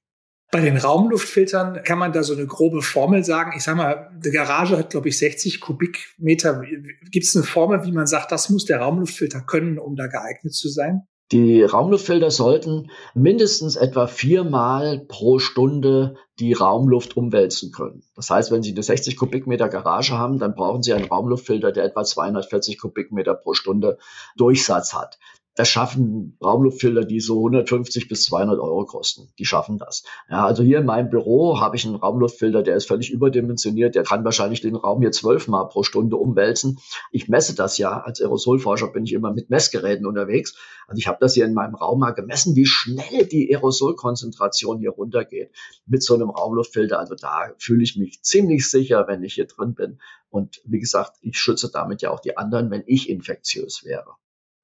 Bei 0.51 0.63
den 0.63 0.79
Raumluftfiltern 0.79 1.83
kann 1.85 1.99
man 1.99 2.13
da 2.13 2.23
so 2.23 2.33
eine 2.33 2.47
grobe 2.47 2.81
Formel 2.81 3.23
sagen. 3.23 3.53
Ich 3.55 3.65
sage 3.65 3.77
mal, 3.77 4.11
die 4.17 4.31
Garage 4.31 4.79
hat, 4.79 4.91
glaube 4.91 5.09
ich, 5.09 5.19
60 5.19 5.61
Kubikmeter. 5.61 6.63
Gibt 7.11 7.27
es 7.27 7.37
eine 7.37 7.45
Formel, 7.45 7.85
wie 7.85 7.93
man 7.93 8.07
sagt, 8.07 8.33
das 8.33 8.49
muss 8.49 8.65
der 8.65 8.81
Raumluftfilter 8.81 9.43
können, 9.43 9.79
um 9.79 9.95
da 9.95 10.07
geeignet 10.07 10.55
zu 10.55 10.71
sein? 10.71 11.03
Die 11.31 11.63
Raumluftfilter 11.63 12.31
sollten 12.31 12.91
mindestens 13.13 13.77
etwa 13.77 14.07
viermal 14.07 15.01
pro 15.01 15.39
Stunde 15.39 16.17
die 16.39 16.55
Raumluft 16.55 17.19
umwälzen 17.19 17.71
können. 17.71 18.03
Das 18.17 18.31
heißt, 18.31 18.51
wenn 18.51 18.63
Sie 18.63 18.71
eine 18.71 18.83
60 18.83 19.19
Kubikmeter 19.19 19.69
Garage 19.69 20.17
haben, 20.17 20.39
dann 20.39 20.55
brauchen 20.55 20.83
Sie 20.83 20.95
einen 20.95 21.05
Raumluftfilter, 21.05 21.73
der 21.73 21.85
etwa 21.85 22.05
240 22.05 22.79
Kubikmeter 22.79 23.35
pro 23.35 23.53
Stunde 23.53 23.99
Durchsatz 24.37 24.95
hat. 24.95 25.19
Das 25.59 25.69
schaffen 25.69 26.39
Raumluftfilter, 26.41 27.05
die 27.05 27.19
so 27.19 27.39
150 27.39 28.07
bis 28.07 28.27
200 28.27 28.61
Euro 28.61 28.85
kosten. 28.85 29.33
Die 29.41 29.45
schaffen 29.45 29.77
das. 29.77 30.05
Ja, 30.31 30.47
also 30.47 30.63
hier 30.63 30.79
in 30.79 30.87
meinem 30.87 31.11
Büro 31.11 31.59
habe 31.59 31.75
ich 31.75 31.85
einen 31.85 31.97
Raumluftfilter, 31.97 32.63
der 32.63 32.77
ist 32.77 32.87
völlig 32.87 33.11
überdimensioniert. 33.11 33.97
Der 33.97 34.05
kann 34.05 34.25
wahrscheinlich 34.25 34.61
den 34.61 34.77
Raum 34.77 35.01
hier 35.01 35.11
zwölfmal 35.11 35.69
pro 35.69 35.83
Stunde 35.83 36.15
umwälzen. 36.15 36.79
Ich 37.11 37.27
messe 37.27 37.57
das 37.57 37.77
ja. 37.77 38.03
Als 38.03 38.21
Aerosolforscher 38.21 38.93
bin 38.93 39.03
ich 39.03 39.13
immer 39.13 39.33
mit 39.33 39.51
Messgeräten 39.51 40.07
unterwegs. 40.07 40.55
Also 40.87 41.01
ich 41.01 41.09
habe 41.09 41.19
das 41.21 41.35
hier 41.35 41.45
in 41.45 41.55
meinem 41.55 41.75
Raum 41.75 41.99
mal 41.99 42.13
gemessen, 42.13 42.55
wie 42.55 42.67
schnell 42.67 43.27
die 43.27 43.53
Aerosolkonzentration 43.53 44.79
hier 44.79 44.91
runtergeht 44.91 45.51
mit 45.87 46.05
so 46.05 46.15
einem 46.15 46.31
Raumluftfilter. 46.31 47.01
Also 47.01 47.17
da 47.17 47.53
fühle 47.59 47.83
ich 47.83 47.97
mich 47.97 48.23
ziemlich 48.23 48.71
sicher, 48.71 49.09
wenn 49.09 49.25
ich 49.25 49.35
hier 49.35 49.49
drin 49.49 49.75
bin. 49.75 49.99
Und 50.31 50.63
wie 50.65 50.79
gesagt, 50.79 51.17
ich 51.21 51.37
schütze 51.37 51.69
damit 51.73 52.01
ja 52.01 52.13
auch 52.13 52.21
die 52.21 52.37
anderen, 52.37 52.71
wenn 52.71 52.85
ich 52.87 53.09
infektiös 53.09 53.85
wäre. 53.85 54.15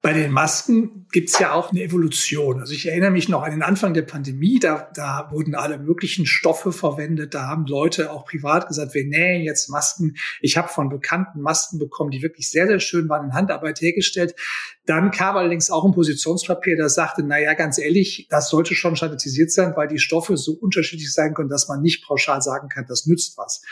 Bei 0.05 0.13
den 0.13 0.31
Masken 0.31 1.07
gibt's 1.11 1.39
ja 1.39 1.53
auch 1.53 1.71
eine 1.71 1.81
Evolution. 1.81 2.59
Also 2.59 2.73
ich 2.73 2.87
erinnere 2.87 3.09
mich 3.09 3.27
noch 3.27 3.41
an 3.41 3.49
den 3.49 3.63
Anfang 3.63 3.95
der 3.95 4.03
Pandemie, 4.03 4.59
da, 4.59 4.87
da 4.93 5.29
wurden 5.31 5.55
alle 5.55 5.79
möglichen 5.79 6.27
Stoffe 6.27 6.71
verwendet. 6.71 7.33
Da 7.33 7.47
haben 7.47 7.65
Leute 7.65 8.11
auch 8.11 8.23
privat 8.23 8.67
gesagt, 8.67 8.93
wir 8.93 9.03
nähen 9.03 9.41
jetzt 9.41 9.67
Masken. 9.67 10.15
Ich 10.41 10.57
habe 10.57 10.67
von 10.67 10.89
Bekannten 10.89 11.41
Masken 11.41 11.79
bekommen, 11.79 12.11
die 12.11 12.21
wirklich 12.21 12.51
sehr, 12.51 12.67
sehr 12.67 12.79
schön 12.79 13.09
waren, 13.09 13.25
in 13.25 13.33
Handarbeit 13.33 13.81
hergestellt. 13.81 14.35
Dann 14.85 15.09
kam 15.09 15.37
allerdings 15.37 15.71
auch 15.71 15.83
ein 15.83 15.93
Positionspapier, 15.93 16.77
das 16.77 16.93
sagte, 16.93 17.23
na 17.23 17.39
ja, 17.39 17.55
ganz 17.55 17.79
ehrlich, 17.79 18.27
das 18.29 18.49
sollte 18.49 18.75
schon 18.75 18.95
standardisiert 18.95 19.51
sein, 19.51 19.73
weil 19.75 19.87
die 19.87 19.97
Stoffe 19.97 20.37
so 20.37 20.51
unterschiedlich 20.51 21.11
sein 21.11 21.33
können, 21.33 21.49
dass 21.49 21.67
man 21.67 21.81
nicht 21.81 22.05
pauschal 22.05 22.43
sagen 22.43 22.69
kann, 22.69 22.85
das 22.87 23.07
nützt 23.07 23.39
was. 23.39 23.63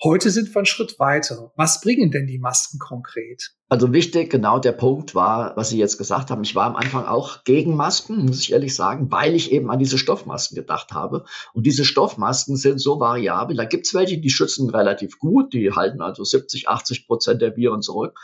Heute 0.00 0.30
sind 0.30 0.54
wir 0.54 0.58
einen 0.58 0.66
Schritt 0.66 1.00
weiter. 1.00 1.50
Was 1.56 1.80
bringen 1.80 2.12
denn 2.12 2.28
die 2.28 2.38
Masken 2.38 2.78
konkret? 2.78 3.50
Also 3.68 3.92
wichtig, 3.92 4.30
genau 4.30 4.60
der 4.60 4.70
Punkt 4.70 5.16
war, 5.16 5.56
was 5.56 5.70
Sie 5.70 5.78
jetzt 5.78 5.98
gesagt 5.98 6.30
haben. 6.30 6.44
Ich 6.44 6.54
war 6.54 6.66
am 6.66 6.76
Anfang 6.76 7.04
auch 7.04 7.42
gegen 7.42 7.74
Masken, 7.74 8.24
muss 8.24 8.40
ich 8.40 8.52
ehrlich 8.52 8.76
sagen, 8.76 9.10
weil 9.10 9.34
ich 9.34 9.50
eben 9.50 9.72
an 9.72 9.80
diese 9.80 9.98
Stoffmasken 9.98 10.54
gedacht 10.54 10.92
habe. 10.92 11.24
Und 11.52 11.66
diese 11.66 11.84
Stoffmasken 11.84 12.56
sind 12.56 12.80
so 12.80 13.00
variabel. 13.00 13.56
Da 13.56 13.64
gibt's 13.64 13.92
welche, 13.92 14.18
die 14.18 14.30
schützen 14.30 14.70
relativ 14.70 15.18
gut, 15.18 15.52
die 15.52 15.72
halten 15.72 16.00
also 16.00 16.22
70, 16.22 16.68
80 16.68 17.08
Prozent 17.08 17.42
der 17.42 17.56
Viren 17.56 17.82
zurück. 17.82 18.16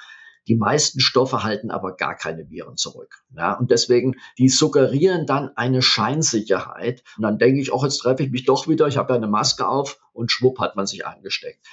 Die 0.46 0.56
meisten 0.56 1.00
Stoffe 1.00 1.42
halten 1.42 1.70
aber 1.70 1.96
gar 1.96 2.16
keine 2.16 2.50
Viren 2.50 2.76
zurück. 2.76 3.22
Ja, 3.36 3.54
und 3.54 3.70
deswegen, 3.70 4.16
die 4.38 4.48
suggerieren 4.48 5.26
dann 5.26 5.50
eine 5.56 5.82
Scheinsicherheit. 5.82 7.02
Und 7.16 7.22
dann 7.22 7.38
denke 7.38 7.60
ich, 7.60 7.72
auch 7.72 7.84
jetzt 7.84 7.98
treffe 7.98 8.22
ich 8.22 8.30
mich 8.30 8.44
doch 8.44 8.68
wieder, 8.68 8.86
ich 8.86 8.96
habe 8.96 9.12
ja 9.12 9.16
eine 9.16 9.28
Maske 9.28 9.66
auf 9.66 10.00
und 10.12 10.30
schwupp 10.30 10.58
hat 10.58 10.76
man 10.76 10.86
sich 10.86 11.06
angesteckt. 11.06 11.64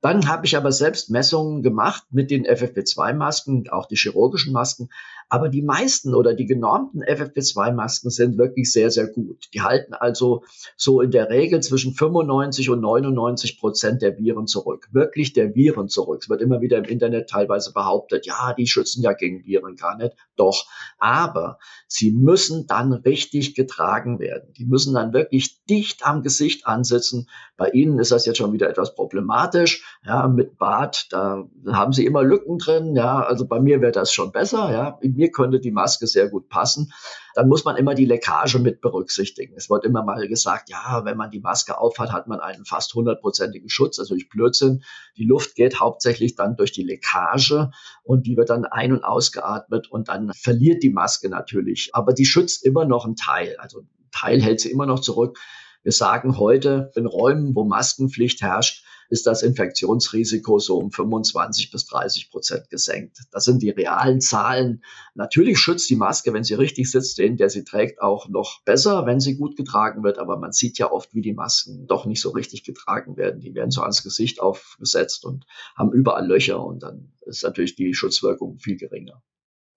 Dann 0.00 0.28
habe 0.28 0.46
ich 0.46 0.56
aber 0.56 0.70
selbst 0.70 1.10
Messungen 1.10 1.62
gemacht 1.62 2.04
mit 2.10 2.30
den 2.30 2.46
FFP2-Masken, 2.46 3.68
auch 3.70 3.86
die 3.86 3.96
chirurgischen 3.96 4.52
Masken. 4.52 4.90
Aber 5.28 5.48
die 5.48 5.62
meisten 5.62 6.14
oder 6.14 6.34
die 6.34 6.46
genormten 6.46 7.02
FFP2-Masken 7.02 8.10
sind 8.10 8.38
wirklich 8.38 8.72
sehr, 8.72 8.90
sehr 8.90 9.08
gut. 9.08 9.48
Die 9.52 9.60
halten 9.60 9.92
also 9.92 10.44
so 10.76 11.00
in 11.00 11.10
der 11.10 11.28
Regel 11.28 11.60
zwischen 11.60 11.92
95 11.92 12.70
und 12.70 12.80
99 12.80 13.60
Prozent 13.60 14.02
der 14.02 14.18
Viren 14.18 14.46
zurück. 14.46 14.88
Wirklich 14.92 15.34
der 15.34 15.54
Viren 15.54 15.88
zurück. 15.88 16.20
Es 16.22 16.30
wird 16.30 16.40
immer 16.40 16.60
wieder 16.60 16.78
im 16.78 16.84
Internet 16.84 17.28
teilweise 17.28 17.72
behauptet, 17.72 18.26
ja, 18.26 18.54
die 18.54 18.66
schützen 18.66 19.02
ja 19.02 19.12
gegen 19.12 19.44
Viren 19.44 19.76
gar 19.76 19.96
nicht. 19.96 20.16
Doch. 20.36 20.66
Aber 20.98 21.58
sie 21.86 22.12
müssen 22.12 22.66
dann 22.66 22.92
richtig 22.92 23.54
getragen 23.54 24.18
werden. 24.18 24.52
Die 24.56 24.64
müssen 24.64 24.94
dann 24.94 25.12
wirklich 25.12 25.62
dicht 25.64 26.06
am 26.06 26.22
Gesicht 26.22 26.66
ansitzen. 26.66 27.28
Bei 27.56 27.70
Ihnen 27.70 27.98
ist 27.98 28.12
das 28.12 28.24
jetzt 28.24 28.38
schon 28.38 28.52
wieder 28.52 28.70
etwas 28.70 28.94
problematisch. 28.94 29.84
Ja, 30.04 30.28
mit 30.28 30.58
Bart, 30.58 31.08
da 31.10 31.44
haben 31.66 31.92
Sie 31.92 32.06
immer 32.06 32.22
Lücken 32.22 32.58
drin. 32.58 32.94
Ja, 32.94 33.20
also 33.20 33.46
bei 33.46 33.60
mir 33.60 33.80
wäre 33.80 33.92
das 33.92 34.12
schon 34.12 34.32
besser. 34.32 34.70
Ja, 34.72 34.98
mir 35.18 35.32
könnte 35.32 35.58
die 35.58 35.72
Maske 35.72 36.06
sehr 36.06 36.28
gut 36.28 36.48
passen. 36.48 36.92
Dann 37.34 37.48
muss 37.48 37.64
man 37.64 37.76
immer 37.76 37.94
die 37.94 38.04
Leckage 38.04 38.60
mit 38.60 38.80
berücksichtigen. 38.80 39.54
Es 39.56 39.68
wird 39.68 39.84
immer 39.84 40.04
mal 40.04 40.26
gesagt, 40.28 40.70
ja, 40.70 41.04
wenn 41.04 41.16
man 41.16 41.30
die 41.30 41.40
Maske 41.40 41.78
aufhat, 41.78 42.12
hat 42.12 42.28
man 42.28 42.40
einen 42.40 42.64
fast 42.64 42.94
hundertprozentigen 42.94 43.68
Schutz. 43.68 43.98
Also 43.98 44.14
ich 44.14 44.28
Blödsinn. 44.28 44.84
Die 45.16 45.24
Luft 45.24 45.56
geht 45.56 45.80
hauptsächlich 45.80 46.36
dann 46.36 46.56
durch 46.56 46.72
die 46.72 46.84
Leckage 46.84 47.70
und 48.04 48.26
die 48.26 48.36
wird 48.36 48.50
dann 48.50 48.64
ein- 48.64 48.92
und 48.92 49.04
ausgeatmet 49.04 49.90
und 49.90 50.08
dann 50.08 50.32
verliert 50.32 50.82
die 50.82 50.90
Maske 50.90 51.28
natürlich. 51.28 51.90
Aber 51.92 52.12
die 52.12 52.24
schützt 52.24 52.64
immer 52.64 52.84
noch 52.84 53.04
einen 53.04 53.16
Teil. 53.16 53.56
Also 53.58 53.80
ein 53.80 53.88
Teil 54.12 54.40
hält 54.40 54.60
sie 54.60 54.70
immer 54.70 54.86
noch 54.86 55.00
zurück. 55.00 55.38
Wir 55.82 55.92
sagen 55.92 56.38
heute 56.38 56.90
in 56.96 57.06
Räumen, 57.06 57.54
wo 57.54 57.64
Maskenpflicht 57.64 58.42
herrscht, 58.42 58.84
ist 59.10 59.26
das 59.26 59.42
Infektionsrisiko 59.42 60.58
so 60.58 60.76
um 60.78 60.90
25 60.90 61.70
bis 61.70 61.86
30 61.86 62.30
Prozent 62.30 62.68
gesenkt. 62.68 63.18
Das 63.30 63.44
sind 63.44 63.62
die 63.62 63.70
realen 63.70 64.20
Zahlen. 64.20 64.84
Natürlich 65.14 65.58
schützt 65.58 65.88
die 65.88 65.96
Maske, 65.96 66.32
wenn 66.32 66.44
sie 66.44 66.54
richtig 66.54 66.90
sitzt, 66.90 67.18
den, 67.18 67.36
der 67.36 67.48
sie 67.48 67.64
trägt, 67.64 68.02
auch 68.02 68.28
noch 68.28 68.62
besser, 68.64 69.06
wenn 69.06 69.20
sie 69.20 69.36
gut 69.36 69.56
getragen 69.56 70.02
wird. 70.02 70.18
Aber 70.18 70.38
man 70.38 70.52
sieht 70.52 70.78
ja 70.78 70.90
oft, 70.90 71.14
wie 71.14 71.22
die 71.22 71.32
Masken 71.32 71.86
doch 71.86 72.04
nicht 72.04 72.20
so 72.20 72.30
richtig 72.30 72.64
getragen 72.64 73.16
werden. 73.16 73.40
Die 73.40 73.54
werden 73.54 73.70
so 73.70 73.82
ans 73.82 74.02
Gesicht 74.02 74.40
aufgesetzt 74.40 75.24
und 75.24 75.46
haben 75.74 75.92
überall 75.92 76.26
Löcher 76.26 76.62
und 76.62 76.82
dann 76.82 77.12
ist 77.22 77.44
natürlich 77.44 77.76
die 77.76 77.94
Schutzwirkung 77.94 78.58
viel 78.58 78.76
geringer. 78.76 79.22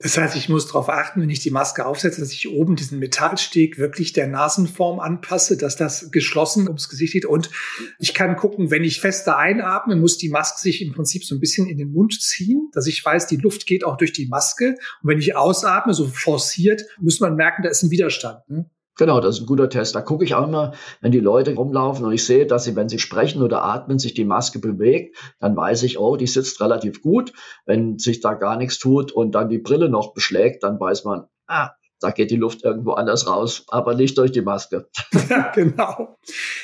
Das 0.02 0.18
heißt, 0.18 0.36
ich 0.36 0.50
muss 0.50 0.66
darauf 0.66 0.90
achten, 0.90 1.22
wenn 1.22 1.30
ich 1.30 1.42
die 1.42 1.52
Maske 1.52 1.86
aufsetze, 1.86 2.22
dass 2.22 2.32
ich 2.32 2.50
oben 2.50 2.76
diesen 2.76 2.98
Metallsteg 2.98 3.78
wirklich 3.78 4.14
der 4.14 4.28
Nasenform 4.28 5.00
anpasse, 5.00 5.58
dass 5.58 5.76
das 5.76 6.12
geschlossen 6.12 6.68
ums 6.68 6.90
Gesicht 6.90 7.14
liegt. 7.14 7.28
Und 7.28 7.52
ich 8.00 8.16
kann 8.16 8.36
gucken, 8.36 8.72
wenn 8.72 8.84
ich 8.84 9.00
fester 9.00 9.38
einatme, 9.38 9.96
muss 9.96 10.18
die 10.18 10.30
Maske 10.30 10.60
sich 10.60 10.82
im 10.82 10.94
Prinzip 10.94 11.24
so 11.24 11.36
ein 11.36 11.40
bisschen 11.40 11.68
in 11.68 11.78
den 11.78 11.92
Mund 11.92 12.20
ziehen, 12.20 12.70
dass 12.74 12.88
ich 12.88 13.04
weiß, 13.06 13.28
die 13.28 13.38
Luft 13.38 13.68
geht 13.68 13.84
auch 13.84 13.98
durch 13.98 14.12
die 14.12 14.28
Maske. 14.28 14.76
Und 15.04 15.10
wenn 15.10 15.20
ich 15.20 15.36
ausatme, 15.36 15.94
so 15.94 16.08
forciert, 16.08 16.84
muss 17.00 17.20
man 17.20 17.36
merken, 17.36 17.62
da 17.62 17.70
ist 17.70 17.84
ein 17.84 17.92
Widerstand. 17.92 18.50
Ne? 18.50 18.70
Genau, 18.98 19.20
das 19.22 19.36
ist 19.38 19.44
ein 19.44 19.48
guter 19.48 19.70
Test. 19.70 19.96
Da 19.96 20.02
gucke 20.02 20.26
ich 20.26 20.36
auch 20.36 20.48
immer, 20.48 20.74
wenn 21.00 21.12
die 21.12 21.20
Leute 21.20 21.56
rumlaufen 21.56 22.06
und 22.06 22.12
ich 22.12 22.26
sehe, 22.26 22.46
dass 22.46 22.66
sie, 22.66 22.76
wenn 22.76 22.90
sie 22.90 23.00
sprechen 23.00 23.42
oder 23.42 23.64
atmen, 23.64 24.00
sich 24.00 24.14
die 24.14 24.26
Maske 24.26 24.60
bewegt, 24.60 25.18
dann 25.40 25.56
weiß 25.56 25.84
ich, 25.84 25.98
oh, 25.98 26.18
die 26.18 26.28
sitzt 26.28 26.60
relativ 26.62 27.02
gut. 27.02 27.32
Wenn 27.66 27.98
sich 27.98 28.20
da 28.20 28.34
gar 28.34 28.58
nichts 28.58 28.80
tut 28.80 29.12
und 29.12 29.34
dann 29.34 29.50
die 29.50 29.60
Brille 29.60 29.90
noch 29.90 30.14
beschlägt, 30.14 30.64
dann 30.64 30.80
weiß 30.80 31.06
man, 31.06 31.26
ah, 31.48 31.72
da 32.02 32.12
geht 32.12 32.32
die 32.32 32.36
Luft 32.36 32.64
irgendwo 32.64 32.94
anders 32.94 33.28
raus, 33.28 33.64
aber 33.68 33.96
nicht 33.96 34.18
durch 34.18 34.32
die 34.32 34.42
Maske. 34.42 34.90
Ja, 35.30 35.50
genau. 35.56 36.18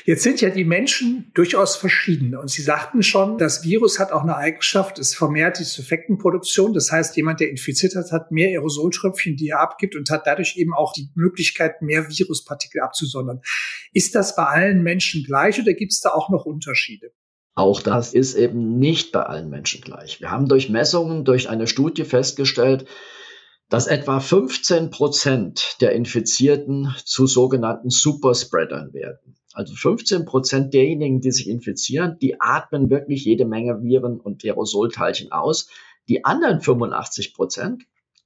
Jetzt 0.03 0.23
sind 0.23 0.41
ja 0.41 0.49
die 0.49 0.65
Menschen 0.65 1.31
durchaus 1.33 1.77
verschieden. 1.77 2.35
Und 2.35 2.49
Sie 2.49 2.61
sagten 2.61 3.01
schon, 3.01 3.37
das 3.37 3.63
Virus 3.63 3.97
hat 3.97 4.11
auch 4.11 4.23
eine 4.23 4.35
Eigenschaft, 4.35 4.99
es 4.99 5.15
vermehrt 5.15 5.59
die 5.59 5.63
Suffektenproduktion. 5.63 6.73
Das 6.73 6.91
heißt, 6.91 7.15
jemand, 7.15 7.39
der 7.39 7.49
infiziert 7.49 7.95
hat, 7.95 8.11
hat 8.11 8.31
mehr 8.31 8.49
Aerosoltröpfchen, 8.49 9.37
die 9.37 9.49
er 9.49 9.61
abgibt 9.61 9.95
und 9.95 10.09
hat 10.09 10.23
dadurch 10.25 10.57
eben 10.57 10.73
auch 10.73 10.91
die 10.91 11.09
Möglichkeit, 11.15 11.81
mehr 11.81 12.09
Viruspartikel 12.09 12.81
abzusondern. 12.81 13.39
Ist 13.93 14.15
das 14.15 14.35
bei 14.35 14.43
allen 14.43 14.83
Menschen 14.83 15.23
gleich 15.23 15.61
oder 15.61 15.73
gibt 15.73 15.93
es 15.93 16.01
da 16.01 16.09
auch 16.09 16.29
noch 16.29 16.45
Unterschiede? 16.45 17.11
Auch 17.57 17.81
das 17.81 18.13
ist 18.13 18.35
eben 18.35 18.77
nicht 18.77 19.11
bei 19.11 19.23
allen 19.23 19.49
Menschen 19.49 19.81
gleich. 19.81 20.21
Wir 20.21 20.29
haben 20.29 20.47
durch 20.47 20.69
Messungen, 20.69 21.25
durch 21.25 21.49
eine 21.49 21.65
Studie 21.65 22.03
festgestellt, 22.03 22.85
dass 23.69 23.87
etwa 23.87 24.19
15 24.19 24.89
Prozent 24.91 25.77
der 25.81 25.91
Infizierten 25.91 26.95
zu 27.03 27.27
sogenannten 27.27 27.89
Superspreadern 27.89 28.93
werden. 28.93 29.35
Also 29.53 29.73
15 29.73 30.25
Prozent 30.25 30.73
derjenigen, 30.73 31.19
die 31.19 31.31
sich 31.31 31.49
infizieren, 31.49 32.17
die 32.21 32.39
atmen 32.39 32.89
wirklich 32.89 33.25
jede 33.25 33.45
Menge 33.45 33.81
Viren 33.81 34.19
und 34.19 34.45
Aerosolteilchen 34.45 35.31
aus. 35.31 35.69
Die 36.07 36.23
anderen 36.23 36.61
85 36.61 37.33
Prozent 37.33 37.83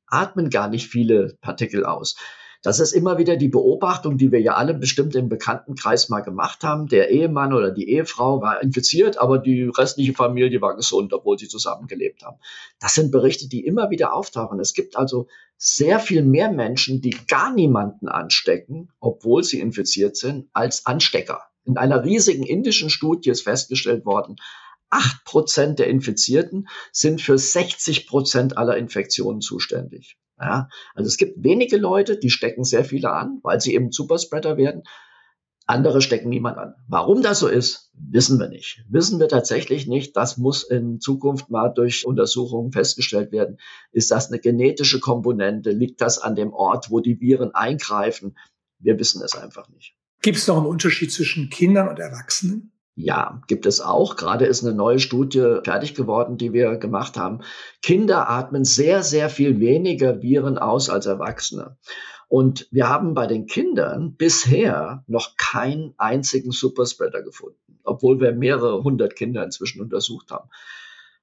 atmen 0.07 0.50
gar 0.50 0.67
nicht 0.67 0.88
viele 0.88 1.38
Partikel 1.41 1.86
aus. 1.86 2.17
Das 2.63 2.80
ist 2.80 2.91
immer 2.91 3.17
wieder 3.17 3.38
die 3.38 3.47
Beobachtung, 3.47 4.19
die 4.19 4.32
wir 4.32 4.39
ja 4.39 4.54
alle 4.54 4.76
bestimmt 4.76 5.15
im 5.15 5.30
Bekanntenkreis 5.30 6.10
mal 6.10 6.19
gemacht 6.19 6.63
haben. 6.63 6.88
Der 6.88 7.10
Ehemann 7.10 7.54
oder 7.54 7.71
die 7.71 7.89
Ehefrau 7.89 8.39
war 8.41 8.62
infiziert, 8.62 9.17
aber 9.17 9.39
die 9.39 9.63
restliche 9.63 10.13
Familie 10.13 10.62
war 10.62 10.76
gesund, 10.76 11.12
obwohl 11.12 11.39
sie 11.39 11.47
zusammengelebt 11.47 12.21
haben. 12.24 12.38
Das 12.80 12.93
sind 12.93 13.12
Berichte, 13.12 13.50
die 13.50 13.65
immer 13.65 13.89
wieder 13.89 14.13
auftauchen. 14.13 14.60
Es 14.60 14.76
gibt 14.76 14.95
also 14.95 15.28
sehr 15.58 16.00
viel 16.00 16.24
mehr 16.24 16.52
Menschen, 16.52 17.02
die 17.02 17.15
gar 17.28 17.52
niemanden 17.52 18.08
anstecken, 18.08 18.89
obwohl 19.00 19.43
sie 19.43 19.60
infiziert 19.60 20.15
sind, 20.15 20.47
als 20.54 20.86
Anstecker. 20.86 21.41
In 21.65 21.78
einer 21.78 22.04
riesigen 22.04 22.43
indischen 22.43 22.91
Studie 22.91 23.32
ist 23.32 23.41
festgestellt 23.41 24.06
worden, 24.06 24.36
acht 24.91 25.24
Prozent 25.26 25.80
der 25.80 25.88
Infizierten 25.88 26.67
sind 26.91 27.21
für 27.21 27.39
60 27.39 28.06
Prozent 28.06 28.58
aller 28.58 28.78
Infektionen 28.78 29.41
zuständig. 29.41 30.17
Ja, 30.41 30.69
also 30.95 31.08
es 31.08 31.17
gibt 31.17 31.43
wenige 31.43 31.77
Leute, 31.77 32.17
die 32.17 32.32
stecken 32.32 32.63
sehr 32.63 32.84
viele 32.84 33.12
an, 33.12 33.39
weil 33.43 33.62
sie 33.62 33.75
eben 33.75 33.91
Superspreader 33.91 34.58
werden. 34.58 34.84
Andere 35.67 36.01
stecken 36.01 36.30
niemand 36.30 36.58
an. 36.58 36.73
Warum 36.88 37.21
das 37.21 37.39
so 37.39 37.47
ist, 37.47 37.91
wissen 37.93 38.39
wir 38.39 38.49
nicht. 38.49 38.84
Wissen 38.89 39.19
wir 39.19 39.27
tatsächlich 39.27 39.88
nicht. 39.88 40.17
Das 40.17 40.38
muss 40.38 40.63
in 40.63 40.99
Zukunft 40.99 41.51
mal 41.51 41.69
durch 41.69 42.06
Untersuchungen 42.06 42.71
festgestellt 42.71 43.32
werden. 43.32 43.58
Ist 43.91 44.10
das 44.10 44.30
eine 44.30 44.39
genetische 44.39 44.99
Komponente? 44.99 45.69
Liegt 45.69 46.01
das 46.01 46.17
an 46.17 46.36
dem 46.36 46.51
Ort, 46.51 46.89
wo 46.89 46.99
die 46.99 47.21
Viren 47.21 47.54
eingreifen? 47.54 48.36
Wir 48.80 48.97
wissen 48.97 49.21
es 49.23 49.36
einfach 49.36 49.69
nicht. 49.69 49.95
Gibt 50.21 50.38
es 50.38 50.47
noch 50.47 50.58
einen 50.58 50.65
Unterschied 50.65 51.12
zwischen 51.12 51.49
Kindern 51.49 51.88
und 51.88 51.99
Erwachsenen? 51.99 52.70
Ja, 52.95 53.41
gibt 53.47 53.65
es 53.65 53.80
auch. 53.80 54.15
Gerade 54.17 54.45
ist 54.45 54.63
eine 54.63 54.75
neue 54.75 54.99
Studie 54.99 55.60
fertig 55.63 55.95
geworden, 55.95 56.38
die 56.38 56.51
wir 56.51 56.75
gemacht 56.75 57.17
haben. 57.17 57.39
Kinder 57.82 58.30
atmen 58.30 58.65
sehr, 58.65 59.01
sehr 59.01 59.30
viel 59.30 59.60
weniger 59.60 60.21
Viren 60.21 60.58
aus 60.58 60.89
als 60.89 61.06
Erwachsene. 61.06 61.77
Und 62.27 62.67
wir 62.71 62.89
haben 62.89 63.13
bei 63.13 63.27
den 63.27 63.45
Kindern 63.45 64.15
bisher 64.15 65.04
noch 65.08 65.36
keinen 65.38 65.93
einzigen 65.97 66.51
Superspreader 66.51 67.23
gefunden, 67.23 67.80
obwohl 67.84 68.19
wir 68.19 68.34
mehrere 68.34 68.84
hundert 68.84 69.15
Kinder 69.15 69.43
inzwischen 69.43 69.82
untersucht 69.82 70.32
haben. 70.32 70.49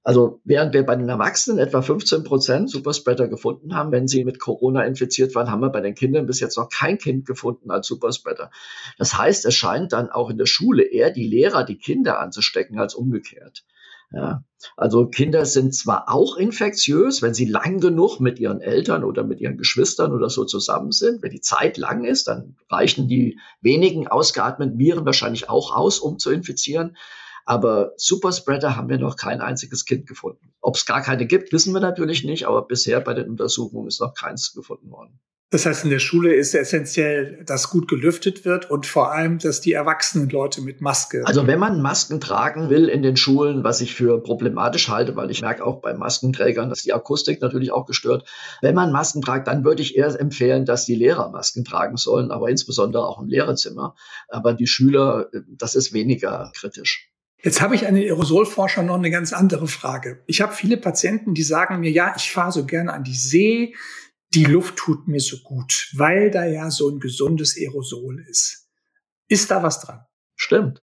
Also 0.05 0.41
während 0.45 0.73
wir 0.73 0.87
bei 0.87 0.97
den 0.97 1.09
Erwachsenen 1.09 1.59
etwa 1.59 1.83
15 1.83 2.25
Prozent 2.25 2.71
Superspreader 2.71 3.29
gefunden 3.29 3.75
haben, 3.75 3.93
wenn 3.93 4.09
sie 4.09 4.25
mit 4.25 4.39
Corona 4.39 4.85
infiziert 4.85 5.35
waren, 5.35 5.51
haben 5.51 5.61
wir 5.61 5.71
bei 5.71 5.81
den 5.81 5.95
Kindern 5.95 6.27
bis 6.27 6.41
jetzt 6.41 6.57
noch 6.57 6.71
kein 6.71 6.99
Kind 6.99 7.27
gefunden 7.27 7.71
als 7.71 7.87
Superspreader. 7.89 8.51
Das 8.97 9.19
heißt, 9.19 9.45
es 9.45 9.55
scheint 9.55 9.93
dann 9.93 10.09
auch 10.09 10.31
in 10.31 10.39
der 10.39 10.47
Schule 10.47 10.85
eher 10.85 11.11
die 11.11 11.27
Lehrer 11.27 11.65
die 11.65 11.79
Kinder 11.79 12.21
anzustecken 12.21 12.79
als 12.79 12.95
umgekehrt. 12.95 13.65
Ja, 14.11 14.43
also 14.77 15.07
Kinder 15.07 15.45
sind 15.45 15.75
zwar 15.75 16.09
auch 16.09 16.39
infektiös, 16.39 17.21
wenn 17.21 17.35
sie 17.35 17.45
lang 17.45 17.79
genug 17.79 18.21
mit 18.21 18.39
ihren 18.39 18.63
Eltern 18.63 19.05
oder 19.05 19.23
mit 19.23 19.41
ihren 19.41 19.59
Geschwistern 19.59 20.13
oder 20.13 20.31
so 20.31 20.47
zusammen 20.47 20.93
sind. 20.93 21.23
Wenn 21.23 21.31
die 21.31 21.43
Zeit 21.43 21.77
lang 21.77 22.05
ist, 22.05 22.27
dann 22.27 22.57
reichen 22.71 23.07
die 23.07 23.39
wenigen 23.61 24.09
ausgeatmeten 24.09 24.79
Viren 24.79 25.05
wahrscheinlich 25.05 25.51
auch 25.51 25.77
aus, 25.77 25.99
um 25.99 26.19
zu 26.19 26.31
infizieren. 26.31 26.97
Aber 27.49 27.95
Superspreader 27.97 28.77
haben 28.77 28.91
wir 28.91 28.99
noch 28.99 29.17
kein 29.17 29.41
einziges 29.41 29.87
Kind 29.87 30.07
gefunden. 30.07 30.53
Ob 30.61 30.77
es 30.77 30.85
gar 30.85 31.01
keine 31.01 31.25
gibt, 31.25 31.51
wissen 31.51 31.73
wir 31.73 31.81
natürlich 31.81 32.23
nicht, 32.23 32.47
aber 32.47 32.67
bisher 32.67 33.01
bei 33.01 33.15
den 33.15 33.27
Untersuchungen 33.27 33.89
ist 33.89 34.03
noch 34.03 34.13
keins 34.13 34.53
gefunden 34.53 34.91
worden. 34.91 35.19
Das 35.49 35.65
heißt, 35.65 35.85
in 35.85 35.89
der 35.89 35.99
Schule 35.99 36.35
ist 36.35 36.55
essentiell, 36.55 37.43
dass 37.47 37.71
gut 37.71 37.89
gelüftet 37.89 38.45
wird 38.45 38.71
und 38.71 38.85
vor 38.85 39.13
allem, 39.13 39.39
dass 39.39 39.63
die 39.63 39.73
erwachsenen 39.73 40.29
Leute 40.29 40.61
mit 40.61 40.83
Maske. 40.83 41.23
Also 41.25 41.47
wenn 41.47 41.59
man 41.59 41.81
Masken 41.81 42.21
tragen 42.21 42.69
will 42.69 42.87
in 42.87 43.01
den 43.01 43.17
Schulen, 43.17 43.65
was 43.65 43.81
ich 43.81 43.95
für 43.95 44.23
problematisch 44.23 44.91
halte, 44.91 45.17
weil 45.17 45.31
ich 45.31 45.41
merke 45.41 45.65
auch 45.65 45.81
bei 45.81 45.95
Maskenträgern, 45.95 46.69
dass 46.69 46.83
die 46.83 46.93
Akustik 46.93 47.41
natürlich 47.41 47.73
auch 47.73 47.87
gestört. 47.87 48.29
Wenn 48.61 48.75
man 48.75 48.93
Masken 48.93 49.23
tragt, 49.23 49.49
dann 49.49 49.65
würde 49.65 49.81
ich 49.81 49.97
eher 49.97 50.21
empfehlen, 50.21 50.67
dass 50.67 50.85
die 50.85 50.97
Lehrer 50.97 51.31
Masken 51.31 51.65
tragen 51.65 51.97
sollen, 51.97 52.31
aber 52.31 52.51
insbesondere 52.51 53.07
auch 53.07 53.19
im 53.19 53.29
Lehrerzimmer. 53.29 53.95
Aber 54.29 54.53
die 54.53 54.67
Schüler, 54.67 55.31
das 55.49 55.75
ist 55.77 55.95
weniger 55.95 56.53
kritisch. 56.55 57.11
Jetzt 57.43 57.61
habe 57.61 57.77
ich 57.77 57.87
an 57.87 57.95
den 57.95 58.05
Aerosolforscher 58.05 58.83
noch 58.83 58.97
eine 58.97 59.11
ganz 59.11 59.33
andere 59.33 59.69
Frage. 59.69 60.23
Ich 60.27 60.41
habe 60.41 60.53
viele 60.53 60.77
Patienten, 60.77 61.35
die 61.35 61.45
sagen 61.45 61.79
mir, 61.81 61.91
ja, 61.91 62.15
ich 62.17 62.33
fahre 62.33 62.51
so 62.51 62.67
gerne 62.67 62.93
an 62.93 63.05
die 63.05 63.15
See, 63.15 63.77
die 64.35 64.45
Luft 64.45 64.77
tut 64.77 65.07
mir 65.07 65.21
so 65.21 65.39
gut, 65.39 65.91
weil 65.95 66.31
da 66.31 66.45
ja 66.45 66.71
so 66.71 66.89
ein 66.89 66.99
gesundes 66.99 67.57
Aerosol 67.57 68.25
ist. 68.29 68.69
Ist 69.29 69.51
da 69.51 69.63
was 69.63 69.81
dran? 69.81 70.05
Stimmt. 70.35 70.83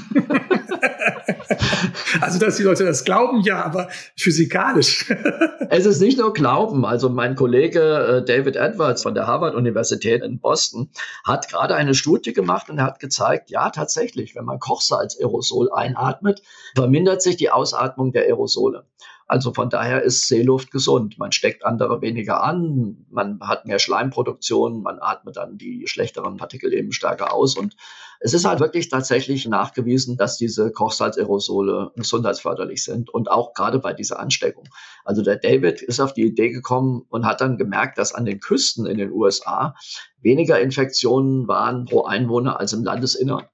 also, 2.20 2.38
dass 2.38 2.56
die 2.56 2.62
Leute 2.62 2.84
das 2.84 3.04
glauben, 3.04 3.42
ja, 3.42 3.64
aber 3.64 3.88
physikalisch. 4.16 5.12
es 5.70 5.86
ist 5.86 6.00
nicht 6.00 6.18
nur 6.18 6.32
Glauben. 6.32 6.84
Also 6.84 7.08
mein 7.08 7.34
Kollege 7.34 7.80
äh, 7.80 8.24
David 8.24 8.56
Edwards 8.56 9.02
von 9.02 9.14
der 9.14 9.26
Harvard-Universität 9.26 10.22
in 10.22 10.38
Boston 10.38 10.90
hat 11.24 11.48
gerade 11.48 11.74
eine 11.74 11.94
Studie 11.94 12.32
gemacht 12.32 12.70
und 12.70 12.82
hat 12.82 13.00
gezeigt, 13.00 13.50
ja, 13.50 13.70
tatsächlich, 13.70 14.34
wenn 14.34 14.44
man 14.44 14.58
Kochsalz 14.58 15.18
Aerosol 15.18 15.70
einatmet, 15.72 16.42
vermindert 16.74 17.22
sich 17.22 17.36
die 17.36 17.50
Ausatmung 17.50 18.12
der 18.12 18.24
Aerosole. 18.24 18.84
Also 19.32 19.54
von 19.54 19.70
daher 19.70 20.02
ist 20.02 20.28
Seeluft 20.28 20.70
gesund. 20.70 21.18
Man 21.18 21.32
steckt 21.32 21.64
andere 21.64 22.02
weniger 22.02 22.42
an, 22.42 23.06
man 23.08 23.40
hat 23.40 23.64
mehr 23.64 23.78
Schleimproduktion, 23.78 24.82
man 24.82 24.98
atmet 25.00 25.38
dann 25.38 25.56
die 25.56 25.86
schlechteren 25.86 26.36
Partikel 26.36 26.74
eben 26.74 26.92
stärker 26.92 27.32
aus. 27.32 27.56
Und 27.56 27.74
es 28.20 28.34
ist 28.34 28.44
halt 28.44 28.60
wirklich 28.60 28.90
tatsächlich 28.90 29.48
nachgewiesen, 29.48 30.18
dass 30.18 30.36
diese 30.36 30.70
Kochsalzaerosole 30.70 31.92
gesundheitsförderlich 31.96 32.84
sind 32.84 33.08
und 33.08 33.30
auch 33.30 33.54
gerade 33.54 33.78
bei 33.78 33.94
dieser 33.94 34.20
Ansteckung. 34.20 34.68
Also 35.02 35.22
der 35.22 35.36
David 35.36 35.80
ist 35.80 36.00
auf 36.00 36.12
die 36.12 36.26
Idee 36.26 36.50
gekommen 36.50 37.06
und 37.08 37.24
hat 37.24 37.40
dann 37.40 37.56
gemerkt, 37.56 37.96
dass 37.96 38.14
an 38.14 38.26
den 38.26 38.38
Küsten 38.38 38.84
in 38.84 38.98
den 38.98 39.12
USA 39.12 39.74
weniger 40.20 40.60
Infektionen 40.60 41.48
waren 41.48 41.86
pro 41.86 42.02
Einwohner 42.02 42.60
als 42.60 42.74
im 42.74 42.84
Landesinnern. 42.84 43.44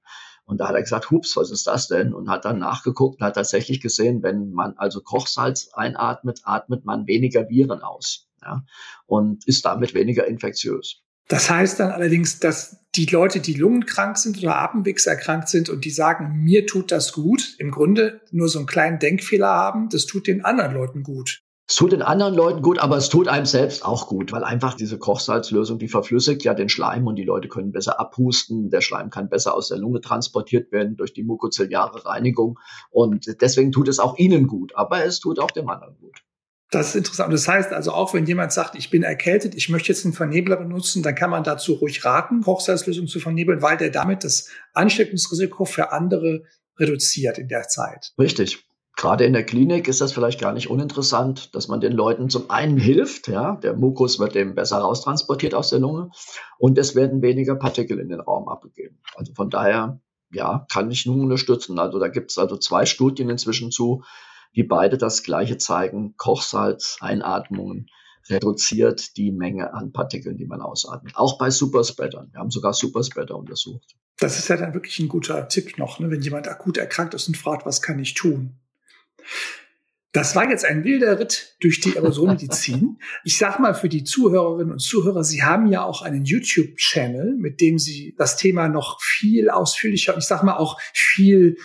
Und 0.49 0.57
da 0.57 0.67
hat 0.67 0.73
er 0.73 0.81
gesagt, 0.81 1.11
hups, 1.11 1.37
was 1.37 1.51
ist 1.51 1.67
das 1.67 1.87
denn? 1.87 2.11
Und 2.11 2.27
hat 2.27 2.43
dann 2.43 2.57
nachgeguckt 2.57 3.21
und 3.21 3.25
hat 3.25 3.35
tatsächlich 3.35 3.81
gesehen, 3.81 4.23
wenn 4.23 4.49
man 4.49 4.73
also 4.77 4.99
Kochsalz 4.99 5.69
einatmet, 5.73 6.41
atmet 6.43 6.85
man 6.85 7.05
weniger 7.05 7.47
Viren 7.49 7.83
aus. 7.83 8.27
Ja, 8.41 8.63
und 9.05 9.47
ist 9.47 9.65
damit 9.65 9.93
weniger 9.93 10.25
infektiös. 10.25 11.03
Das 11.27 11.51
heißt 11.51 11.79
dann 11.79 11.91
allerdings, 11.91 12.39
dass 12.39 12.77
die 12.95 13.05
Leute, 13.05 13.41
die 13.41 13.53
lungenkrank 13.53 14.17
sind 14.17 14.39
oder 14.39 14.55
atemwegserkrankt 14.55 15.49
sind 15.49 15.69
und 15.69 15.85
die 15.85 15.91
sagen, 15.91 16.41
mir 16.41 16.65
tut 16.65 16.91
das 16.91 17.13
gut, 17.13 17.55
im 17.59 17.69
Grunde 17.69 18.21
nur 18.31 18.49
so 18.49 18.57
einen 18.57 18.67
kleinen 18.67 18.97
Denkfehler 18.97 19.49
haben, 19.49 19.89
das 19.89 20.07
tut 20.07 20.25
den 20.25 20.43
anderen 20.43 20.73
Leuten 20.73 21.03
gut. 21.03 21.43
Es 21.69 21.75
tut 21.75 21.91
den 21.91 22.01
anderen 22.01 22.33
Leuten 22.33 22.63
gut, 22.63 22.79
aber 22.79 22.97
es 22.97 23.09
tut 23.09 23.27
einem 23.27 23.45
selbst 23.45 23.85
auch 23.85 24.07
gut, 24.07 24.31
weil 24.31 24.43
einfach 24.43 24.73
diese 24.73 24.97
Kochsalzlösung, 24.97 25.77
die 25.77 25.87
verflüssigt 25.87 26.43
ja 26.43 26.55
den 26.55 26.67
Schleim 26.67 27.05
und 27.05 27.15
die 27.15 27.23
Leute 27.23 27.47
können 27.47 27.71
besser 27.71 27.99
abhusten. 27.99 28.71
Der 28.71 28.81
Schleim 28.81 29.11
kann 29.11 29.29
besser 29.29 29.53
aus 29.53 29.67
der 29.67 29.77
Lunge 29.77 30.01
transportiert 30.01 30.71
werden 30.71 30.97
durch 30.97 31.13
die 31.13 31.21
mukoziliare 31.21 32.07
Reinigung. 32.07 32.57
Und 32.89 33.39
deswegen 33.39 33.71
tut 33.71 33.87
es 33.87 33.99
auch 33.99 34.17
ihnen 34.17 34.47
gut, 34.47 34.75
aber 34.75 35.05
es 35.05 35.19
tut 35.19 35.37
auch 35.37 35.51
dem 35.51 35.69
anderen 35.69 35.95
gut. 35.99 36.23
Das 36.71 36.89
ist 36.89 36.95
interessant. 36.95 37.31
Das 37.31 37.47
heißt 37.47 37.71
also 37.71 37.91
auch, 37.91 38.15
wenn 38.15 38.25
jemand 38.25 38.51
sagt, 38.51 38.73
ich 38.73 38.89
bin 38.89 39.03
erkältet, 39.03 39.53
ich 39.53 39.69
möchte 39.69 39.89
jetzt 39.89 40.05
einen 40.05 40.15
Vernebler 40.15 40.57
benutzen, 40.57 41.03
dann 41.03 41.13
kann 41.13 41.29
man 41.29 41.43
dazu 41.43 41.73
ruhig 41.73 42.03
raten, 42.03 42.41
Kochsalzlösung 42.41 43.05
zu 43.05 43.19
vernebeln, 43.19 43.61
weil 43.61 43.77
der 43.77 43.91
damit 43.91 44.23
das 44.23 44.49
Ansteckungsrisiko 44.73 45.65
für 45.65 45.91
andere 45.91 46.45
reduziert 46.79 47.37
in 47.37 47.47
der 47.47 47.67
Zeit. 47.67 48.13
Richtig. 48.17 48.68
Gerade 48.99 49.23
in 49.23 49.31
der 49.31 49.45
Klinik 49.45 49.87
ist 49.87 50.01
das 50.01 50.11
vielleicht 50.11 50.41
gar 50.41 50.51
nicht 50.51 50.69
uninteressant, 50.69 51.55
dass 51.55 51.69
man 51.69 51.79
den 51.79 51.93
Leuten 51.93 52.29
zum 52.29 52.49
einen 52.49 52.77
hilft, 52.77 53.29
ja, 53.29 53.55
der 53.55 53.73
Mukus 53.73 54.19
wird 54.19 54.35
eben 54.35 54.55
besser 54.55 54.79
raustransportiert 54.79 55.55
aus 55.55 55.69
der 55.69 55.79
Lunge 55.79 56.11
und 56.57 56.77
es 56.77 56.95
werden 56.95 57.21
weniger 57.21 57.55
Partikel 57.55 57.97
in 57.97 58.09
den 58.09 58.19
Raum 58.19 58.49
abgegeben. 58.49 58.99
Also 59.15 59.33
von 59.33 59.49
daher, 59.49 60.01
ja, 60.33 60.65
kann 60.69 60.91
ich 60.91 61.05
nur 61.05 61.15
unterstützen. 61.15 61.79
Also 61.79 61.97
da 61.97 62.09
gibt 62.09 62.31
es 62.31 62.37
also 62.37 62.57
zwei 62.57 62.85
Studien 62.85 63.29
inzwischen 63.29 63.71
zu, 63.71 64.03
die 64.53 64.63
beide 64.63 64.97
das 64.97 65.23
Gleiche 65.23 65.57
zeigen. 65.57 66.15
Kochsalz, 66.17 66.97
Einatmungen 66.99 67.87
reduziert 68.27 69.15
die 69.15 69.31
Menge 69.31 69.73
an 69.73 69.93
Partikeln, 69.93 70.35
die 70.35 70.45
man 70.45 70.59
ausatmet. 70.59 71.15
Auch 71.15 71.37
bei 71.37 71.51
Superspreadern. 71.51 72.33
Wir 72.33 72.41
haben 72.41 72.51
sogar 72.51 72.73
Superspreader 72.73 73.37
untersucht. 73.37 73.95
Das 74.17 74.37
ist 74.37 74.49
ja 74.49 74.57
dann 74.57 74.73
wirklich 74.73 74.99
ein 74.99 75.07
guter 75.07 75.47
Tipp 75.47 75.77
noch, 75.77 75.99
ne? 75.99 76.11
wenn 76.11 76.21
jemand 76.21 76.49
akut 76.49 76.75
erkrankt 76.75 77.13
ist 77.13 77.29
und 77.29 77.37
fragt, 77.37 77.65
was 77.65 77.81
kann 77.81 77.97
ich 77.99 78.13
tun? 78.13 78.59
Das 80.11 80.35
war 80.35 80.49
jetzt 80.49 80.65
ein 80.65 80.83
wilder 80.83 81.19
Ritt 81.19 81.55
durch 81.61 81.81
die 81.81 81.95
Aerosolmedizin. 81.95 82.97
Ich 83.23 83.37
sag 83.37 83.59
mal 83.59 83.75
für 83.75 83.89
die 83.89 84.03
Zuhörerinnen 84.03 84.71
und 84.71 84.79
Zuhörer, 84.79 85.23
Sie 85.23 85.43
haben 85.43 85.67
ja 85.67 85.83
auch 85.83 86.01
einen 86.01 86.25
YouTube-Channel, 86.25 87.35
mit 87.37 87.61
dem 87.61 87.77
Sie 87.77 88.15
das 88.17 88.35
Thema 88.35 88.69
noch 88.69 89.01
viel 89.01 89.51
ausführlicher, 89.51 90.17
ich 90.17 90.25
sag 90.25 90.41
mal 90.41 90.57
auch 90.57 90.79
viel 90.93 91.57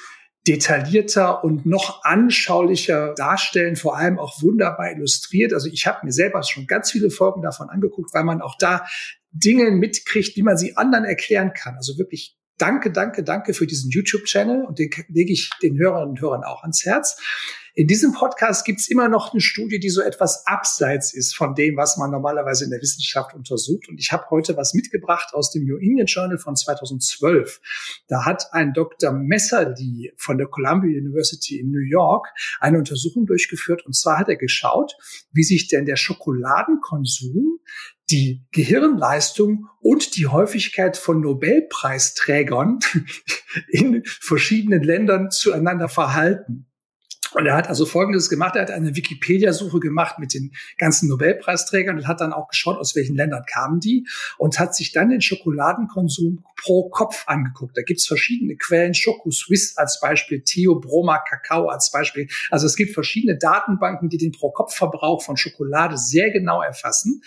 detaillierter 0.46 1.42
und 1.42 1.64
noch 1.64 2.04
anschaulicher 2.04 3.14
darstellen, 3.14 3.76
vor 3.76 3.96
allem 3.96 4.18
auch 4.18 4.42
wunderbar 4.42 4.92
illustriert. 4.92 5.54
Also 5.54 5.68
ich 5.68 5.86
habe 5.86 6.04
mir 6.04 6.12
selber 6.12 6.42
schon 6.42 6.66
ganz 6.66 6.90
viele 6.90 7.08
Folgen 7.08 7.40
davon 7.40 7.70
angeguckt, 7.70 8.12
weil 8.12 8.24
man 8.24 8.42
auch 8.42 8.56
da 8.58 8.84
Dinge 9.30 9.70
mitkriegt, 9.70 10.36
wie 10.36 10.42
man 10.42 10.58
sie 10.58 10.76
anderen 10.76 11.06
erklären 11.06 11.54
kann. 11.54 11.76
Also 11.76 11.96
wirklich 11.96 12.36
danke, 12.58 12.90
danke, 12.90 13.22
danke 13.22 13.54
für 13.54 13.66
diesen 13.66 13.90
YouTube-Channel 13.90 14.64
und 14.64 14.78
den 14.78 14.90
lege 15.08 15.32
ich 15.32 15.50
den 15.62 15.78
Hörerinnen 15.78 16.10
und 16.10 16.20
Hörern 16.20 16.44
auch 16.44 16.62
ans 16.62 16.84
Herz. 16.84 17.16
In 17.76 17.88
diesem 17.88 18.12
Podcast 18.12 18.64
gibt's 18.64 18.86
immer 18.86 19.08
noch 19.08 19.32
eine 19.32 19.40
Studie, 19.40 19.80
die 19.80 19.90
so 19.90 20.00
etwas 20.00 20.46
abseits 20.46 21.12
ist 21.12 21.34
von 21.34 21.56
dem, 21.56 21.76
was 21.76 21.96
man 21.96 22.12
normalerweise 22.12 22.62
in 22.62 22.70
der 22.70 22.80
Wissenschaft 22.80 23.34
untersucht. 23.34 23.88
Und 23.88 23.98
ich 23.98 24.12
habe 24.12 24.30
heute 24.30 24.56
was 24.56 24.74
mitgebracht 24.74 25.34
aus 25.34 25.50
dem 25.50 25.64
New 25.64 25.78
England 25.78 26.08
Journal 26.08 26.38
von 26.38 26.54
2012. 26.54 27.60
Da 28.06 28.24
hat 28.24 28.52
ein 28.52 28.74
Dr. 28.74 29.10
Messerly 29.10 30.12
von 30.16 30.38
der 30.38 30.46
Columbia 30.46 30.96
University 30.96 31.58
in 31.58 31.72
New 31.72 31.84
York 31.84 32.28
eine 32.60 32.78
Untersuchung 32.78 33.26
durchgeführt. 33.26 33.84
Und 33.84 33.94
zwar 33.94 34.20
hat 34.20 34.28
er 34.28 34.36
geschaut, 34.36 34.96
wie 35.32 35.42
sich 35.42 35.66
denn 35.66 35.84
der 35.84 35.96
Schokoladenkonsum 35.96 37.58
die 38.10 38.44
Gehirnleistung 38.52 39.66
und 39.80 40.16
die 40.16 40.26
Häufigkeit 40.26 40.96
von 40.96 41.20
Nobelpreisträgern 41.20 42.80
in 43.68 44.02
verschiedenen 44.04 44.82
Ländern 44.82 45.30
zueinander 45.30 45.88
verhalten. 45.88 46.66
Und 47.35 47.47
er 47.47 47.57
hat 47.57 47.68
also 47.68 47.85
Folgendes 47.85 48.29
gemacht. 48.29 48.55
Er 48.55 48.62
hat 48.62 48.70
eine 48.70 48.94
Wikipedia-Suche 48.94 49.81
gemacht 49.81 50.18
mit 50.18 50.35
den 50.35 50.53
ganzen 50.79 51.09
Nobelpreisträgern 51.09 51.99
und 51.99 52.07
hat 52.07 52.20
dann 52.20 52.33
auch 52.33 52.49
geschaut, 52.49 52.79
aus 52.79 52.94
welchen 52.94 53.16
Ländern 53.16 53.44
kamen 53.53 53.81
die 53.81 54.07
und 54.38 54.59
hat 54.61 54.75
sich 54.75 54.92
dann 54.92 55.11
den 55.11 55.20
Schokoladenkonsum 55.20 56.44
pro 56.57 56.88
Kopf 56.90 57.25
angeguckt. 57.27 57.77
Da 57.77 57.83
gibt's 57.83 58.07
verschiedene 58.07 58.57
Quellen. 58.57 58.94
Schoko 58.94 59.31
Swiss 59.31 59.77
als 59.77 59.99
Beispiel, 60.01 60.42
Theo 60.42 60.79
Broma 60.79 61.18
Kakao 61.18 61.68
als 61.68 61.90
Beispiel. 61.90 62.29
Also 62.51 62.66
es 62.66 62.77
gibt 62.77 62.94
verschiedene 62.94 63.37
Datenbanken, 63.37 64.09
die 64.09 64.18
den 64.18 64.31
Pro-Kopf-Verbrauch 64.33 65.23
von 65.23 65.37
Schokolade 65.37 65.99
sehr 65.99 66.31
genau 66.31 66.62
erfassen. 66.62 67.23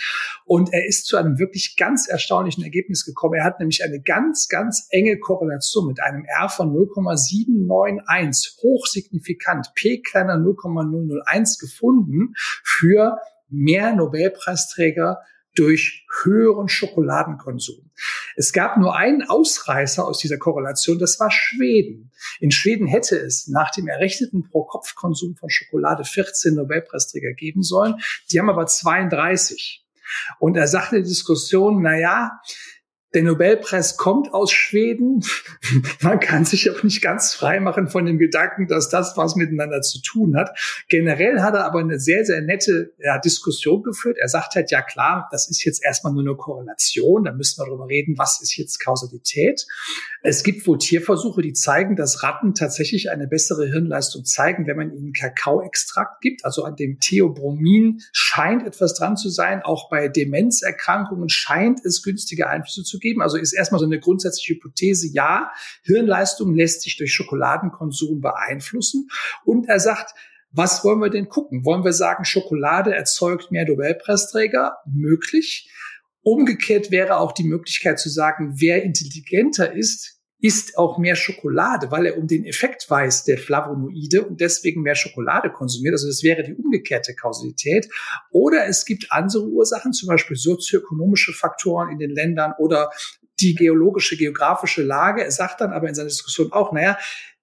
Und 0.45 0.73
er 0.73 0.87
ist 0.87 1.05
zu 1.05 1.17
einem 1.17 1.37
wirklich 1.37 1.75
ganz 1.75 2.07
erstaunlichen 2.07 2.63
Ergebnis 2.63 3.03
gekommen. 3.05 3.35
Er 3.35 3.43
hat 3.43 3.59
nämlich 3.59 3.83
eine 3.83 4.01
ganz, 4.01 4.47
ganz 4.47 4.87
enge 4.89 5.19
Korrelation 5.19 5.87
mit 5.87 6.01
einem 6.01 6.23
R 6.25 6.47
von 6.47 6.71
0,791, 6.71 8.57
hochsignifikant, 8.63 9.73
P 9.75 9.96
kleiner 10.01 10.37
0,001 10.37 11.57
gefunden 11.59 12.33
für 12.63 13.19
mehr 13.49 13.95
Nobelpreisträger 13.95 15.19
durch 15.57 16.05
höheren 16.23 16.69
Schokoladenkonsum. 16.69 17.89
Es 18.35 18.53
gab 18.53 18.77
nur 18.77 18.95
einen 18.95 19.27
Ausreißer 19.27 20.05
aus 20.05 20.19
dieser 20.19 20.37
Korrelation, 20.37 20.99
das 20.99 21.19
war 21.19 21.31
Schweden. 21.31 22.11
In 22.39 22.51
Schweden 22.51 22.85
hätte 22.85 23.17
es 23.17 23.47
nach 23.47 23.71
dem 23.71 23.87
errechneten 23.87 24.43
Pro-Kopf-Konsum 24.43 25.35
von 25.35 25.49
Schokolade 25.49 26.03
14 26.03 26.53
Nobelpreisträger 26.53 27.33
geben 27.33 27.63
sollen. 27.63 27.95
Die 28.31 28.39
haben 28.39 28.51
aber 28.51 28.67
32. 28.67 29.83
Und 30.39 30.55
er 30.55 30.67
sagte 30.67 30.97
in 30.97 31.01
der 31.01 31.09
Diskussion, 31.09 31.81
na 31.81 31.97
ja, 31.97 32.39
der 33.13 33.23
Nobelpreis 33.23 33.95
kommt 33.95 34.33
aus 34.33 34.51
Schweden. 34.51 35.23
Man 36.01 36.19
kann 36.19 36.43
sich 36.45 36.69
auch 36.69 36.83
nicht 36.83 37.01
ganz 37.01 37.33
frei 37.33 37.59
machen 37.59 37.87
von 37.87 38.05
dem 38.05 38.17
Gedanken, 38.17 38.67
dass 38.67 38.89
das 38.89 39.15
was 39.15 39.35
miteinander 39.35 39.81
zu 39.81 40.01
tun 40.01 40.35
hat. 40.35 40.57
Generell 40.89 41.41
hat 41.41 41.53
er 41.53 41.65
aber 41.65 41.79
eine 41.79 41.99
sehr, 41.99 42.25
sehr 42.25 42.41
nette 42.41 42.93
ja, 42.99 43.17
Diskussion 43.17 43.81
geführt. 43.83 44.17
Er 44.19 44.27
sagt 44.27 44.55
halt, 44.55 44.71
ja 44.71 44.81
klar, 44.81 45.29
das 45.31 45.49
ist 45.49 45.63
jetzt 45.63 45.83
erstmal 45.83 46.13
nur 46.13 46.23
eine 46.23 46.35
Korrelation. 46.35 47.23
Da 47.23 47.31
müssen 47.31 47.61
wir 47.61 47.65
darüber 47.65 47.87
reden, 47.87 48.17
was 48.17 48.41
ist 48.41 48.57
jetzt 48.57 48.79
Kausalität. 48.83 49.65
Es 50.21 50.43
gibt 50.43 50.67
wohl 50.67 50.77
Tierversuche, 50.77 51.41
die 51.41 51.53
zeigen, 51.53 51.95
dass 51.95 52.23
Ratten 52.23 52.53
tatsächlich 52.53 53.09
eine 53.09 53.27
bessere 53.27 53.67
Hirnleistung 53.67 54.25
zeigen, 54.25 54.67
wenn 54.67 54.75
man 54.75 54.91
ihnen 54.91 55.13
Kakaoextrakt 55.13 56.19
gibt. 56.21 56.43
Also 56.43 56.63
an 56.65 56.75
dem 56.75 56.99
Theobromin 56.99 58.01
scheint 58.11 58.67
etwas 58.67 58.95
dran 58.95 59.15
zu 59.15 59.29
sein. 59.29 59.61
Auch 59.61 59.89
bei 59.89 60.09
Demenzerkrankungen 60.09 61.29
scheint 61.29 61.85
es 61.85 62.03
günstige 62.03 62.49
Einflüsse 62.49 62.83
zu 62.83 62.96
geben. 62.99 63.21
Also 63.21 63.37
ist 63.37 63.53
erstmal 63.53 63.79
so 63.79 63.85
eine 63.85 63.99
grundsätzliche 63.99 64.55
Hypothese, 64.55 65.07
ja, 65.11 65.51
Hirnleistung 65.83 66.53
lässt 66.55 66.81
sich 66.81 66.97
durch 66.97 67.13
Schokoladenkonsum 67.13 68.21
beeinflussen. 68.21 69.07
Und 69.45 69.67
er 69.67 69.79
sagt, 69.79 70.13
was 70.51 70.83
wollen 70.83 70.99
wir 70.99 71.09
denn 71.09 71.29
gucken? 71.29 71.65
Wollen 71.65 71.83
wir 71.83 71.93
sagen, 71.93 72.25
Schokolade 72.25 72.95
erzeugt 72.95 73.51
mehr 73.51 73.67
Nobelpreisträger? 73.67 74.77
Möglich. 74.85 75.69
Umgekehrt 76.21 76.91
wäre 76.91 77.19
auch 77.19 77.31
die 77.31 77.43
Möglichkeit 77.43 77.99
zu 77.99 78.09
sagen, 78.09 78.55
wer 78.57 78.83
intelligenter 78.83 79.73
ist, 79.73 80.16
isst 80.39 80.77
auch 80.77 80.97
mehr 80.97 81.15
Schokolade, 81.15 81.89
weil 81.89 82.05
er 82.05 82.17
um 82.17 82.27
den 82.27 82.45
Effekt 82.45 82.89
weiß 82.89 83.23
der 83.23 83.37
Flavonoide 83.37 84.23
und 84.23 84.39
deswegen 84.39 84.81
mehr 84.81 84.95
Schokolade 84.95 85.51
konsumiert. 85.51 85.93
Also 85.93 86.07
das 86.07 86.21
wäre 86.21 86.43
die 86.43 86.53
umgekehrte 86.53 87.15
Kausalität. 87.15 87.89
Oder 88.29 88.67
es 88.67 88.85
gibt 88.85 89.11
andere 89.11 89.43
Ursachen, 89.43 89.93
zum 89.93 90.07
Beispiel 90.07 90.37
sozioökonomische 90.37 91.33
Faktoren 91.33 91.89
in 91.89 91.97
den 91.97 92.11
Ländern 92.11 92.53
oder 92.59 92.91
die 93.39 93.55
geologische, 93.55 94.15
geografische 94.17 94.83
Lage. 94.83 95.23
Er 95.23 95.31
sagt 95.31 95.61
dann 95.61 95.73
aber 95.73 95.89
in 95.89 95.95
seiner 95.95 96.09
Diskussion 96.09 96.51
auch, 96.51 96.71
naja, 96.71 96.97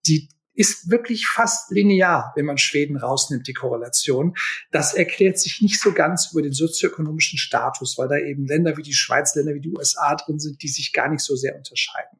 die 0.06 0.28
ist 0.54 0.88
wirklich 0.88 1.26
fast 1.26 1.72
linear, 1.72 2.32
wenn 2.36 2.44
man 2.44 2.58
Schweden 2.58 2.96
rausnimmt, 2.96 3.48
die 3.48 3.54
Korrelation. 3.54 4.36
Das 4.70 4.94
erklärt 4.94 5.38
sich 5.38 5.60
nicht 5.60 5.80
so 5.80 5.92
ganz 5.92 6.30
über 6.30 6.42
den 6.42 6.52
sozioökonomischen 6.52 7.38
Status, 7.38 7.98
weil 7.98 8.08
da 8.08 8.18
eben 8.18 8.46
Länder 8.46 8.76
wie 8.76 8.82
die 8.82 8.94
Schweiz, 8.94 9.34
Länder 9.34 9.54
wie 9.54 9.60
die 9.60 9.72
USA 9.72 10.14
drin 10.14 10.38
sind, 10.38 10.62
die 10.62 10.68
sich 10.68 10.92
gar 10.92 11.08
nicht 11.08 11.22
so 11.22 11.34
sehr 11.34 11.56
unterscheiden. 11.56 12.18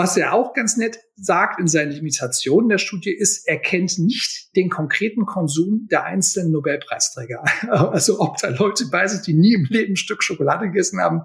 Was 0.00 0.16
er 0.16 0.32
auch 0.32 0.54
ganz 0.54 0.78
nett 0.78 0.98
sagt 1.14 1.60
in 1.60 1.68
seinen 1.68 1.92
Limitationen 1.92 2.70
der 2.70 2.78
Studie 2.78 3.12
ist, 3.12 3.46
er 3.46 3.58
kennt 3.58 3.98
nicht 3.98 4.48
den 4.56 4.70
konkreten 4.70 5.26
Konsum 5.26 5.88
der 5.90 6.04
einzelnen 6.04 6.52
Nobelpreisträger. 6.52 7.44
Also 7.68 8.18
ob 8.18 8.38
da 8.38 8.48
Leute 8.48 8.86
bei 8.90 9.06
sind, 9.06 9.26
die 9.26 9.34
nie 9.34 9.52
im 9.52 9.66
Leben 9.68 9.92
ein 9.92 9.96
Stück 9.96 10.22
Schokolade 10.22 10.68
gegessen 10.68 11.00
haben, 11.00 11.24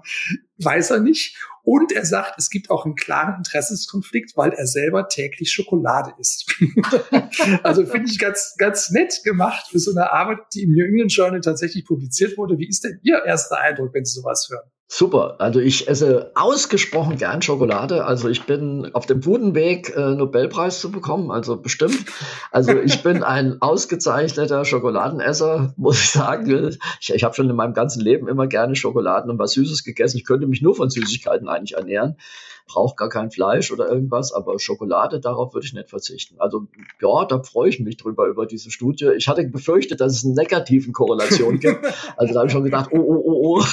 weiß 0.58 0.90
er 0.90 1.00
nicht. 1.00 1.38
Und 1.62 1.90
er 1.90 2.04
sagt, 2.04 2.34
es 2.38 2.50
gibt 2.50 2.68
auch 2.68 2.84
einen 2.84 2.96
klaren 2.96 3.38
Interessenskonflikt, 3.38 4.36
weil 4.36 4.52
er 4.52 4.66
selber 4.66 5.08
täglich 5.08 5.52
Schokolade 5.52 6.12
isst. 6.18 6.54
also 7.62 7.86
finde 7.86 8.10
ich 8.10 8.18
ganz, 8.18 8.56
ganz 8.58 8.90
nett 8.90 9.22
gemacht 9.24 9.68
für 9.70 9.78
so 9.78 9.90
eine 9.90 10.12
Arbeit, 10.12 10.40
die 10.52 10.64
im 10.64 10.72
New 10.72 10.84
England 10.84 11.14
Journal 11.14 11.40
tatsächlich 11.40 11.86
publiziert 11.86 12.36
wurde. 12.36 12.58
Wie 12.58 12.68
ist 12.68 12.84
denn 12.84 13.00
Ihr 13.02 13.24
erster 13.24 13.58
Eindruck, 13.58 13.94
wenn 13.94 14.04
Sie 14.04 14.20
sowas 14.20 14.48
hören? 14.50 14.70
Super. 14.88 15.40
Also 15.40 15.58
ich 15.58 15.88
esse 15.88 16.30
ausgesprochen 16.36 17.16
gern 17.16 17.42
Schokolade. 17.42 18.04
Also 18.04 18.28
ich 18.28 18.44
bin 18.44 18.88
auf 18.94 19.04
dem 19.04 19.20
guten 19.20 19.56
Weg, 19.56 19.92
äh, 19.96 20.14
Nobelpreis 20.14 20.78
zu 20.78 20.92
bekommen. 20.92 21.32
Also 21.32 21.56
bestimmt. 21.56 22.04
Also 22.52 22.72
ich 22.78 23.02
bin 23.02 23.24
ein 23.24 23.60
ausgezeichneter 23.60 24.64
Schokoladenesser, 24.64 25.74
muss 25.76 25.98
ich 25.98 26.10
sagen. 26.10 26.76
Ich, 27.00 27.12
ich 27.12 27.24
habe 27.24 27.34
schon 27.34 27.50
in 27.50 27.56
meinem 27.56 27.74
ganzen 27.74 28.00
Leben 28.00 28.28
immer 28.28 28.46
gerne 28.46 28.76
Schokoladen 28.76 29.28
und 29.28 29.40
was 29.40 29.52
Süßes 29.52 29.82
gegessen. 29.82 30.18
Ich 30.18 30.24
könnte 30.24 30.46
mich 30.46 30.62
nur 30.62 30.76
von 30.76 30.88
Süßigkeiten 30.88 31.48
eigentlich 31.48 31.76
ernähren. 31.76 32.16
Brauche 32.68 32.94
gar 32.96 33.08
kein 33.08 33.30
Fleisch 33.30 33.72
oder 33.72 33.88
irgendwas, 33.88 34.32
aber 34.32 34.58
Schokolade, 34.58 35.20
darauf 35.20 35.54
würde 35.54 35.66
ich 35.66 35.72
nicht 35.72 35.90
verzichten. 35.90 36.36
Also 36.38 36.66
ja, 37.00 37.24
da 37.24 37.42
freue 37.42 37.68
ich 37.68 37.80
mich 37.80 37.96
drüber 37.96 38.26
über 38.26 38.46
diese 38.46 38.70
Studie. 38.70 39.10
Ich 39.16 39.28
hatte 39.28 39.44
befürchtet, 39.46 40.00
dass 40.00 40.14
es 40.14 40.24
eine 40.24 40.34
negativen 40.34 40.92
Korrelation 40.92 41.58
gibt. 41.60 41.84
Also 42.16 42.32
da 42.34 42.40
habe 42.40 42.46
ich 42.46 42.52
schon 42.52 42.64
gedacht, 42.64 42.90
oh, 42.92 42.98
oh, 42.98 43.22
oh, 43.24 43.60
oh. 43.60 43.64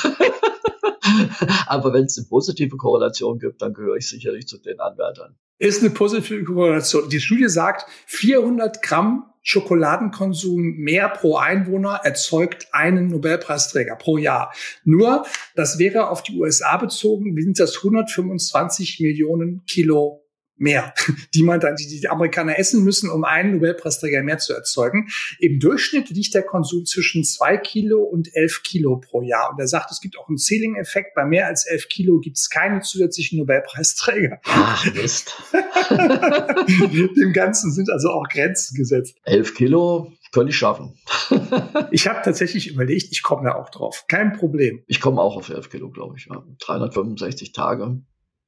Aber 1.68 1.94
wenn 1.94 2.06
es 2.06 2.18
eine 2.18 2.28
positive 2.28 2.78
Korrelation 2.78 3.40
gibt, 3.40 3.62
dann 3.62 3.74
gehöre 3.74 3.98
ich 3.98 4.08
sicherlich 4.08 4.48
zu 4.48 4.58
den 4.58 4.80
Anwärtern. 4.80 5.36
Ist 5.60 5.82
eine 5.82 5.92
positive 5.92 6.44
Korrelation. 6.44 7.10
Die 7.10 7.20
Studie 7.20 7.48
sagt, 7.48 7.86
400 8.08 8.82
Gramm 8.82 9.34
Schokoladenkonsum 9.44 10.78
mehr 10.78 11.10
pro 11.10 11.36
Einwohner 11.36 12.00
erzeugt 12.04 12.68
einen 12.72 13.08
Nobelpreisträger 13.08 13.98
pro 13.98 14.18
Jahr. 14.18 14.54
Nur, 14.86 15.26
das 15.56 15.78
wäre 15.80 16.10
auf 16.10 16.24
die 16.24 16.38
USA 16.38 16.78
bezogen, 16.78 17.36
sind 17.40 17.60
das 17.60 17.78
125 17.78 19.02
Millionen 19.02 19.66
Kilo 19.66 20.23
mehr, 20.56 20.94
die 21.34 21.44
man 21.44 21.60
dann, 21.60 21.76
die, 21.76 21.88
die 21.88 22.08
Amerikaner 22.08 22.58
essen 22.58 22.84
müssen, 22.84 23.10
um 23.10 23.24
einen 23.24 23.54
Nobelpreisträger 23.54 24.24
mehr 24.24 24.38
zu 24.38 24.54
erzeugen. 24.54 25.10
Im 25.40 25.60
Durchschnitt 25.60 26.10
liegt 26.10 26.34
der 26.34 26.44
Konsum 26.44 26.86
zwischen 26.86 27.24
zwei 27.24 27.58
Kilo 27.58 28.02
und 28.04 28.30
elf 28.36 28.62
Kilo 28.64 28.98
pro 28.98 29.22
Jahr. 29.22 29.52
Und 29.52 29.60
er 29.60 29.68
sagt, 29.68 29.92
es 29.92 30.02
gibt 30.02 30.18
auch 30.18 30.28
einen 30.28 30.38
Ceiling-Effekt. 30.38 31.16
Bei 31.16 31.26
mehr 31.26 31.48
als 31.48 31.66
elf 31.66 31.90
Kilo 31.90 32.20
gibt 32.20 32.38
es 32.38 32.50
keine 32.50 32.82
zusätzlichen 32.82 33.40
Nobelpreisträger. 33.40 34.40
Ach, 34.46 34.86
Mist. 34.94 35.36
Dem 35.90 37.34
Ganzen 37.34 37.72
sind 37.72 37.90
also 37.90 38.10
auch 38.10 38.28
Grenzen 38.30 38.76
gesetzt. 38.76 39.18
Elf 39.24 39.56
Kilo 39.56 40.14
könnte 40.32 40.50
ich 40.50 40.58
schaffen. 40.58 40.98
ich 41.92 42.08
habe 42.08 42.22
tatsächlich 42.24 42.68
überlegt, 42.68 43.10
ich 43.12 43.22
komme 43.22 43.44
da 43.44 43.56
auch 43.56 43.70
drauf. 43.70 44.06
Kein 44.08 44.34
Problem. 44.34 44.84
Ich 44.88 45.00
komme 45.00 45.22
auch 45.22 45.38
auf 45.38 45.50
elf 45.50 45.70
Kilo, 45.70 45.90
glaube 45.90 46.16
ich. 46.18 46.26
Ja. 46.26 46.44
365 46.60 47.52
Tage. 47.52 48.02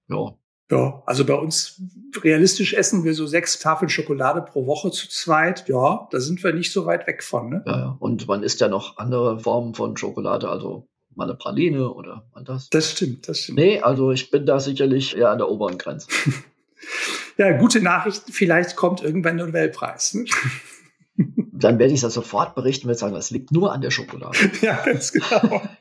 Ja, 0.07 0.35
ja, 0.71 1.03
also 1.05 1.25
bei 1.25 1.35
uns 1.35 1.81
realistisch 2.23 2.73
essen 2.73 3.03
wir 3.03 3.13
so 3.13 3.27
sechs 3.27 3.59
Tafeln 3.59 3.89
Schokolade 3.89 4.41
pro 4.41 4.65
Woche 4.65 4.89
zu 4.91 5.07
zweit. 5.09 5.67
Ja, 5.67 6.07
da 6.11 6.19
sind 6.19 6.43
wir 6.43 6.53
nicht 6.53 6.71
so 6.71 6.85
weit 6.85 7.05
weg 7.07 7.23
von. 7.23 7.49
Ne? 7.49 7.63
Ja, 7.67 7.95
und 7.99 8.27
man 8.27 8.41
isst 8.41 8.61
ja 8.61 8.67
noch 8.67 8.97
andere 8.97 9.39
Formen 9.39 9.75
von 9.75 9.95
Schokolade, 9.95 10.49
also 10.49 10.87
mal 11.13 11.25
eine 11.25 11.35
Praline 11.35 11.91
oder 11.91 12.27
mal 12.33 12.43
das. 12.43 12.69
Das 12.69 12.91
stimmt, 12.91 13.27
das 13.27 13.39
stimmt. 13.39 13.59
Nee, 13.59 13.81
also 13.81 14.11
ich 14.11 14.31
bin 14.31 14.45
da 14.45 14.59
sicherlich 14.59 15.15
eher 15.15 15.29
an 15.29 15.37
der 15.37 15.49
oberen 15.49 15.77
Grenze. 15.77 16.07
ja, 17.37 17.51
gute 17.57 17.81
Nachricht, 17.81 18.23
vielleicht 18.29 18.75
kommt 18.75 19.03
irgendwann 19.03 19.37
der 19.37 19.45
Nobelpreis. 19.47 20.15
Ne? 20.15 20.25
Dann 21.17 21.79
werde 21.79 21.93
ich 21.93 22.01
das 22.01 22.13
sofort 22.13 22.55
berichten 22.55 22.89
und 22.89 22.97
sagen, 22.97 23.13
das 23.13 23.31
liegt 23.31 23.51
nur 23.51 23.71
an 23.71 23.81
der 23.81 23.91
Schokolade. 23.91 24.37
ja, 24.61 24.83
ganz 24.83 25.11
genau. 25.11 25.61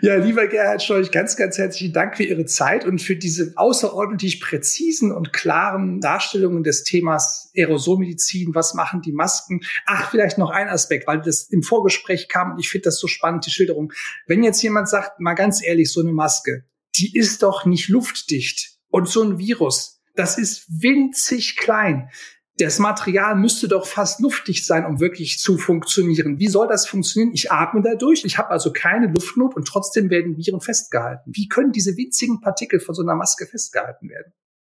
Ja, 0.00 0.16
lieber 0.16 0.46
Gerhard 0.46 0.82
Storch, 0.82 1.10
ganz, 1.10 1.36
ganz 1.36 1.58
herzlichen 1.58 1.92
Dank 1.92 2.16
für 2.16 2.24
Ihre 2.24 2.44
Zeit 2.44 2.84
und 2.84 3.00
für 3.00 3.16
diese 3.16 3.52
außerordentlich 3.56 4.40
präzisen 4.40 5.12
und 5.12 5.32
klaren 5.32 6.00
Darstellungen 6.00 6.62
des 6.62 6.84
Themas 6.84 7.50
Aerosolmedizin. 7.56 8.54
Was 8.54 8.74
machen 8.74 9.02
die 9.02 9.12
Masken? 9.12 9.60
Ach, 9.86 10.10
vielleicht 10.10 10.38
noch 10.38 10.50
ein 10.50 10.68
Aspekt, 10.68 11.06
weil 11.06 11.20
das 11.20 11.44
im 11.50 11.62
Vorgespräch 11.62 12.28
kam 12.28 12.52
und 12.52 12.58
ich 12.58 12.68
finde 12.68 12.84
das 12.84 12.98
so 12.98 13.06
spannend, 13.06 13.46
die 13.46 13.50
Schilderung. 13.50 13.92
Wenn 14.26 14.42
jetzt 14.42 14.62
jemand 14.62 14.88
sagt, 14.88 15.20
mal 15.20 15.34
ganz 15.34 15.64
ehrlich, 15.64 15.90
so 15.90 16.00
eine 16.00 16.12
Maske, 16.12 16.64
die 16.96 17.16
ist 17.16 17.42
doch 17.42 17.64
nicht 17.64 17.88
luftdicht. 17.88 18.76
Und 18.90 19.08
so 19.08 19.22
ein 19.22 19.38
Virus, 19.38 20.00
das 20.14 20.38
ist 20.38 20.66
winzig 20.68 21.56
klein 21.56 22.08
das 22.58 22.78
Material 22.78 23.36
müsste 23.36 23.68
doch 23.68 23.86
fast 23.86 24.20
luftdicht 24.20 24.66
sein, 24.66 24.84
um 24.84 25.00
wirklich 25.00 25.38
zu 25.38 25.58
funktionieren. 25.58 26.38
Wie 26.38 26.48
soll 26.48 26.66
das 26.66 26.86
funktionieren? 26.86 27.32
Ich 27.32 27.52
atme 27.52 27.82
dadurch, 27.82 28.24
ich 28.24 28.36
habe 28.36 28.50
also 28.50 28.72
keine 28.72 29.06
Luftnot 29.06 29.54
und 29.56 29.66
trotzdem 29.66 30.10
werden 30.10 30.36
Viren 30.36 30.60
festgehalten. 30.60 31.30
Wie 31.32 31.48
können 31.48 31.72
diese 31.72 31.96
winzigen 31.96 32.40
Partikel 32.40 32.80
von 32.80 32.94
so 32.94 33.02
einer 33.02 33.14
Maske 33.14 33.46
festgehalten 33.46 34.08
werden? 34.08 34.32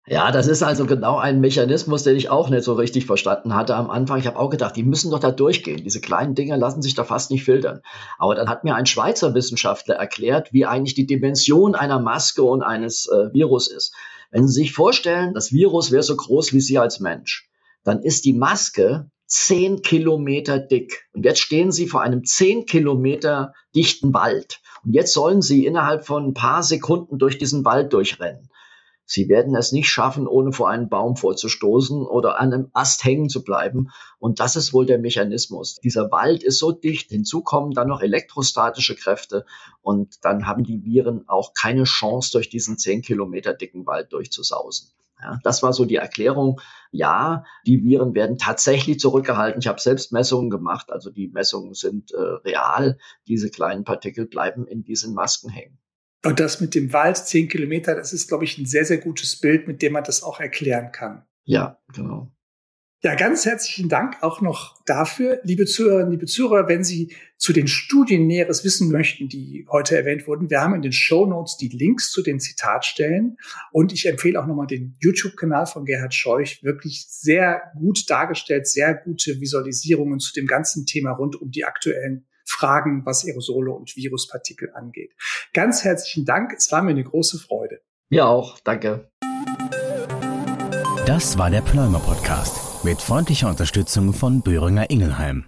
Ja, 0.07 0.33
das 0.33 0.49
ist 0.49 0.65
also 0.65 0.85
genau 0.85 1.19
ein 1.19 1.41
Mechanismus, 1.41 2.03
den 2.03 2.17
ich 2.17 2.29
auch 2.29 2.51
nicht 2.51 2.65
so 2.65 2.73
richtig 2.73 3.07
verstanden 3.07 3.55
hatte 3.55 3.77
am 3.77 3.89
Anfang. 3.89 4.19
Ich 4.19 4.27
habe 4.27 4.39
auch 4.39 4.51
gedacht, 4.51 4.75
die 4.75 4.83
müssen 4.83 5.13
doch 5.13 5.21
da 5.21 5.31
durchgehen. 5.31 5.85
Diese 5.85 6.01
kleinen 6.01 6.35
Dinger 6.35 6.57
lassen 6.57 6.83
sich 6.83 6.95
da 6.95 7.05
fast 7.05 7.31
nicht 7.31 7.45
filtern. 7.45 7.83
Aber 8.19 8.35
dann 8.35 8.49
hat 8.49 8.65
mir 8.65 8.75
ein 8.75 8.87
Schweizer 8.87 9.33
Wissenschaftler 9.35 9.95
erklärt, 9.95 10.53
wie 10.53 10.67
eigentlich 10.67 10.95
die 10.95 11.07
Dimension 11.07 11.77
einer 11.77 12.01
Maske 12.01 12.43
und 12.43 12.63
eines 12.63 13.07
äh, 13.07 13.33
Virus 13.33 13.69
ist. 13.69 13.95
Wenn 14.33 14.49
Sie 14.49 14.55
sich 14.55 14.73
vorstellen, 14.73 15.35
das 15.35 15.53
Virus 15.53 15.93
wäre 15.93 16.03
so 16.03 16.17
groß 16.17 16.53
wie 16.53 16.61
Sie 16.61 16.79
als 16.79 16.99
Mensch 16.99 17.49
dann 17.85 18.03
ist 18.03 18.25
die 18.25 18.33
Maske 18.33 19.11
zehn 19.27 19.83
Kilometer 19.83 20.59
dick. 20.59 21.09
Und 21.15 21.25
jetzt 21.25 21.41
stehen 21.41 21.73
Sie 21.73 21.87
vor 21.87 22.03
einem 22.03 22.25
zehn 22.25 22.67
Kilometer 22.67 23.55
dichten 23.75 24.13
Wald. 24.13 24.61
Und 24.85 24.93
jetzt 24.93 25.13
sollen 25.15 25.43
Sie 25.43 25.65
innerhalb 25.65 26.05
von 26.05 26.27
ein 26.27 26.35
paar 26.35 26.63
Sekunden 26.63 27.19
durch 27.19 27.39
diesen 27.39 27.65
Wald 27.65 27.93
durchrennen. 27.93 28.51
Sie 29.05 29.29
werden 29.29 29.55
es 29.57 29.73
nicht 29.73 29.91
schaffen, 29.91 30.27
ohne 30.27 30.53
vor 30.53 30.71
einen 30.71 30.89
Baum 30.89 31.17
vorzustoßen 31.17 32.07
oder 32.07 32.41
an 32.41 32.53
einem 32.53 32.71
Ast 32.73 33.05
hängen 33.05 33.29
zu 33.29 33.43
bleiben. 33.43 33.91
Und 34.19 34.41
das 34.41 34.57
ist 34.57 34.73
wohl 34.73 34.87
der 34.87 34.99
Mechanismus. 34.99 35.77
Dieser 35.83 36.11
Wald 36.11 36.43
ist 36.43 36.59
so 36.59 36.73
dicht, 36.73 37.11
hinzu 37.11 37.43
kommen 37.43 37.73
dann 37.73 37.89
noch 37.89 38.01
elektrostatische 38.01 38.95
Kräfte 38.95 39.45
und 39.83 40.25
dann 40.25 40.47
haben 40.47 40.65
die 40.65 40.85
Viren 40.85 41.29
auch 41.29 41.53
keine 41.53 41.85
Chance, 41.85 42.33
durch 42.33 42.49
diesen 42.49 42.79
zehn 42.79 43.03
Kilometer 43.03 43.53
dicken 43.55 43.87
Wald 43.87 44.13
durchzusausen. 44.13 44.89
Ja, 45.23 45.39
das 45.45 45.63
war 45.63 45.73
so 45.73 45.85
die 45.85 45.97
Erklärung. 45.97 46.61
Ja, 46.91 47.45
die 47.65 47.85
Viren 47.85 48.15
werden 48.15 48.39
tatsächlich 48.39 48.99
zurückgehalten. 48.99 49.61
Ich 49.61 49.69
habe 49.69 49.81
selbst 49.81 50.13
Messungen 50.13 50.51
gemacht, 50.51 50.91
also 50.91 51.11
die 51.11 51.29
Messungen 51.29 51.75
sind 51.75 52.13
äh, 52.13 52.19
real. 52.19 52.99
Diese 53.29 53.51
kleinen 53.51 53.85
Partikel 53.85 54.27
bleiben 54.27 54.67
in 54.67 54.83
diesen 54.83 55.15
Masken 55.15 55.49
hängen. 55.49 55.79
Und 56.25 56.41
das 56.41 56.61
mit 56.61 56.75
dem 56.75 56.93
Wald, 56.93 57.17
zehn 57.17 57.49
Kilometer, 57.49 57.95
das 57.95 58.13
ist, 58.13 58.29
glaube 58.29 58.45
ich, 58.45 58.59
ein 58.59 58.67
sehr, 58.67 58.85
sehr 58.85 58.99
gutes 58.99 59.41
Bild, 59.41 59.67
mit 59.67 59.83
dem 59.83 59.93
man 59.93 60.05
das 60.05 60.23
auch 60.23 60.41
erklären 60.41 60.93
kann. 60.93 61.25
Ja, 61.45 61.79
genau. 61.93 62.33
Ja, 63.05 63.17
ganz 63.17 63.45
herzlichen 63.45 63.89
Dank 63.89 64.23
auch 64.23 64.41
noch 64.43 64.81
dafür, 64.85 65.41
liebe 65.43 65.67
Zuhörerinnen, 65.67 66.13
liebe 66.13 66.27
Zuhörer, 66.27 66.69
wenn 66.69 66.85
Sie 66.85 67.13
zu 67.37 67.53
den 67.53 67.67
Studien 67.67 68.29
Näheres 68.29 68.63
wissen 68.63 68.93
möchten, 68.93 69.29
die 69.29 69.67
heute 69.73 69.97
erwähnt 69.97 70.29
wurden. 70.29 70.51
Wir 70.51 70.61
haben 70.61 70.77
in 70.77 70.83
den 70.83 70.93
Show 70.93 71.27
Notes 71.27 71.57
die 71.57 71.67
Links 71.67 72.13
zu 72.13 72.23
den 72.23 72.39
Zitatstellen 72.39 73.39
und 73.73 73.93
ich 73.93 74.07
empfehle 74.07 74.41
auch 74.41 74.47
nochmal 74.47 74.69
den 74.69 74.95
YouTube-Kanal 75.01 75.67
von 75.67 75.85
Gerhard 75.85 76.15
Scheuch. 76.15 76.63
Wirklich 76.63 77.05
sehr 77.09 77.73
gut 77.77 78.09
dargestellt, 78.09 78.69
sehr 78.69 78.95
gute 78.95 79.41
Visualisierungen 79.41 80.21
zu 80.21 80.33
dem 80.33 80.47
ganzen 80.47 80.87
Thema 80.87 81.11
rund 81.11 81.35
um 81.35 81.51
die 81.51 81.65
aktuellen 81.65 82.29
Fragen, 82.45 83.05
was 83.05 83.27
Aerosole 83.27 83.73
und 83.73 83.97
Viruspartikel 83.97 84.71
angeht. 84.75 85.11
Ganz 85.53 85.83
herzlichen 85.83 86.25
Dank. 86.25 86.53
Es 86.57 86.71
war 86.71 86.83
mir 86.83 86.91
eine 86.91 87.03
große 87.03 87.41
Freude. 87.41 87.81
Mir 88.11 88.27
auch. 88.27 88.61
Danke. 88.61 89.09
Das 91.05 91.37
war 91.37 91.51
der 91.51 91.63
Pneumer 91.63 91.99
Podcast 91.99 92.62
mit 92.85 93.01
freundlicher 93.01 93.49
Unterstützung 93.49 94.13
von 94.13 94.43
Böhringer 94.43 94.91
Ingelheim. 94.91 95.47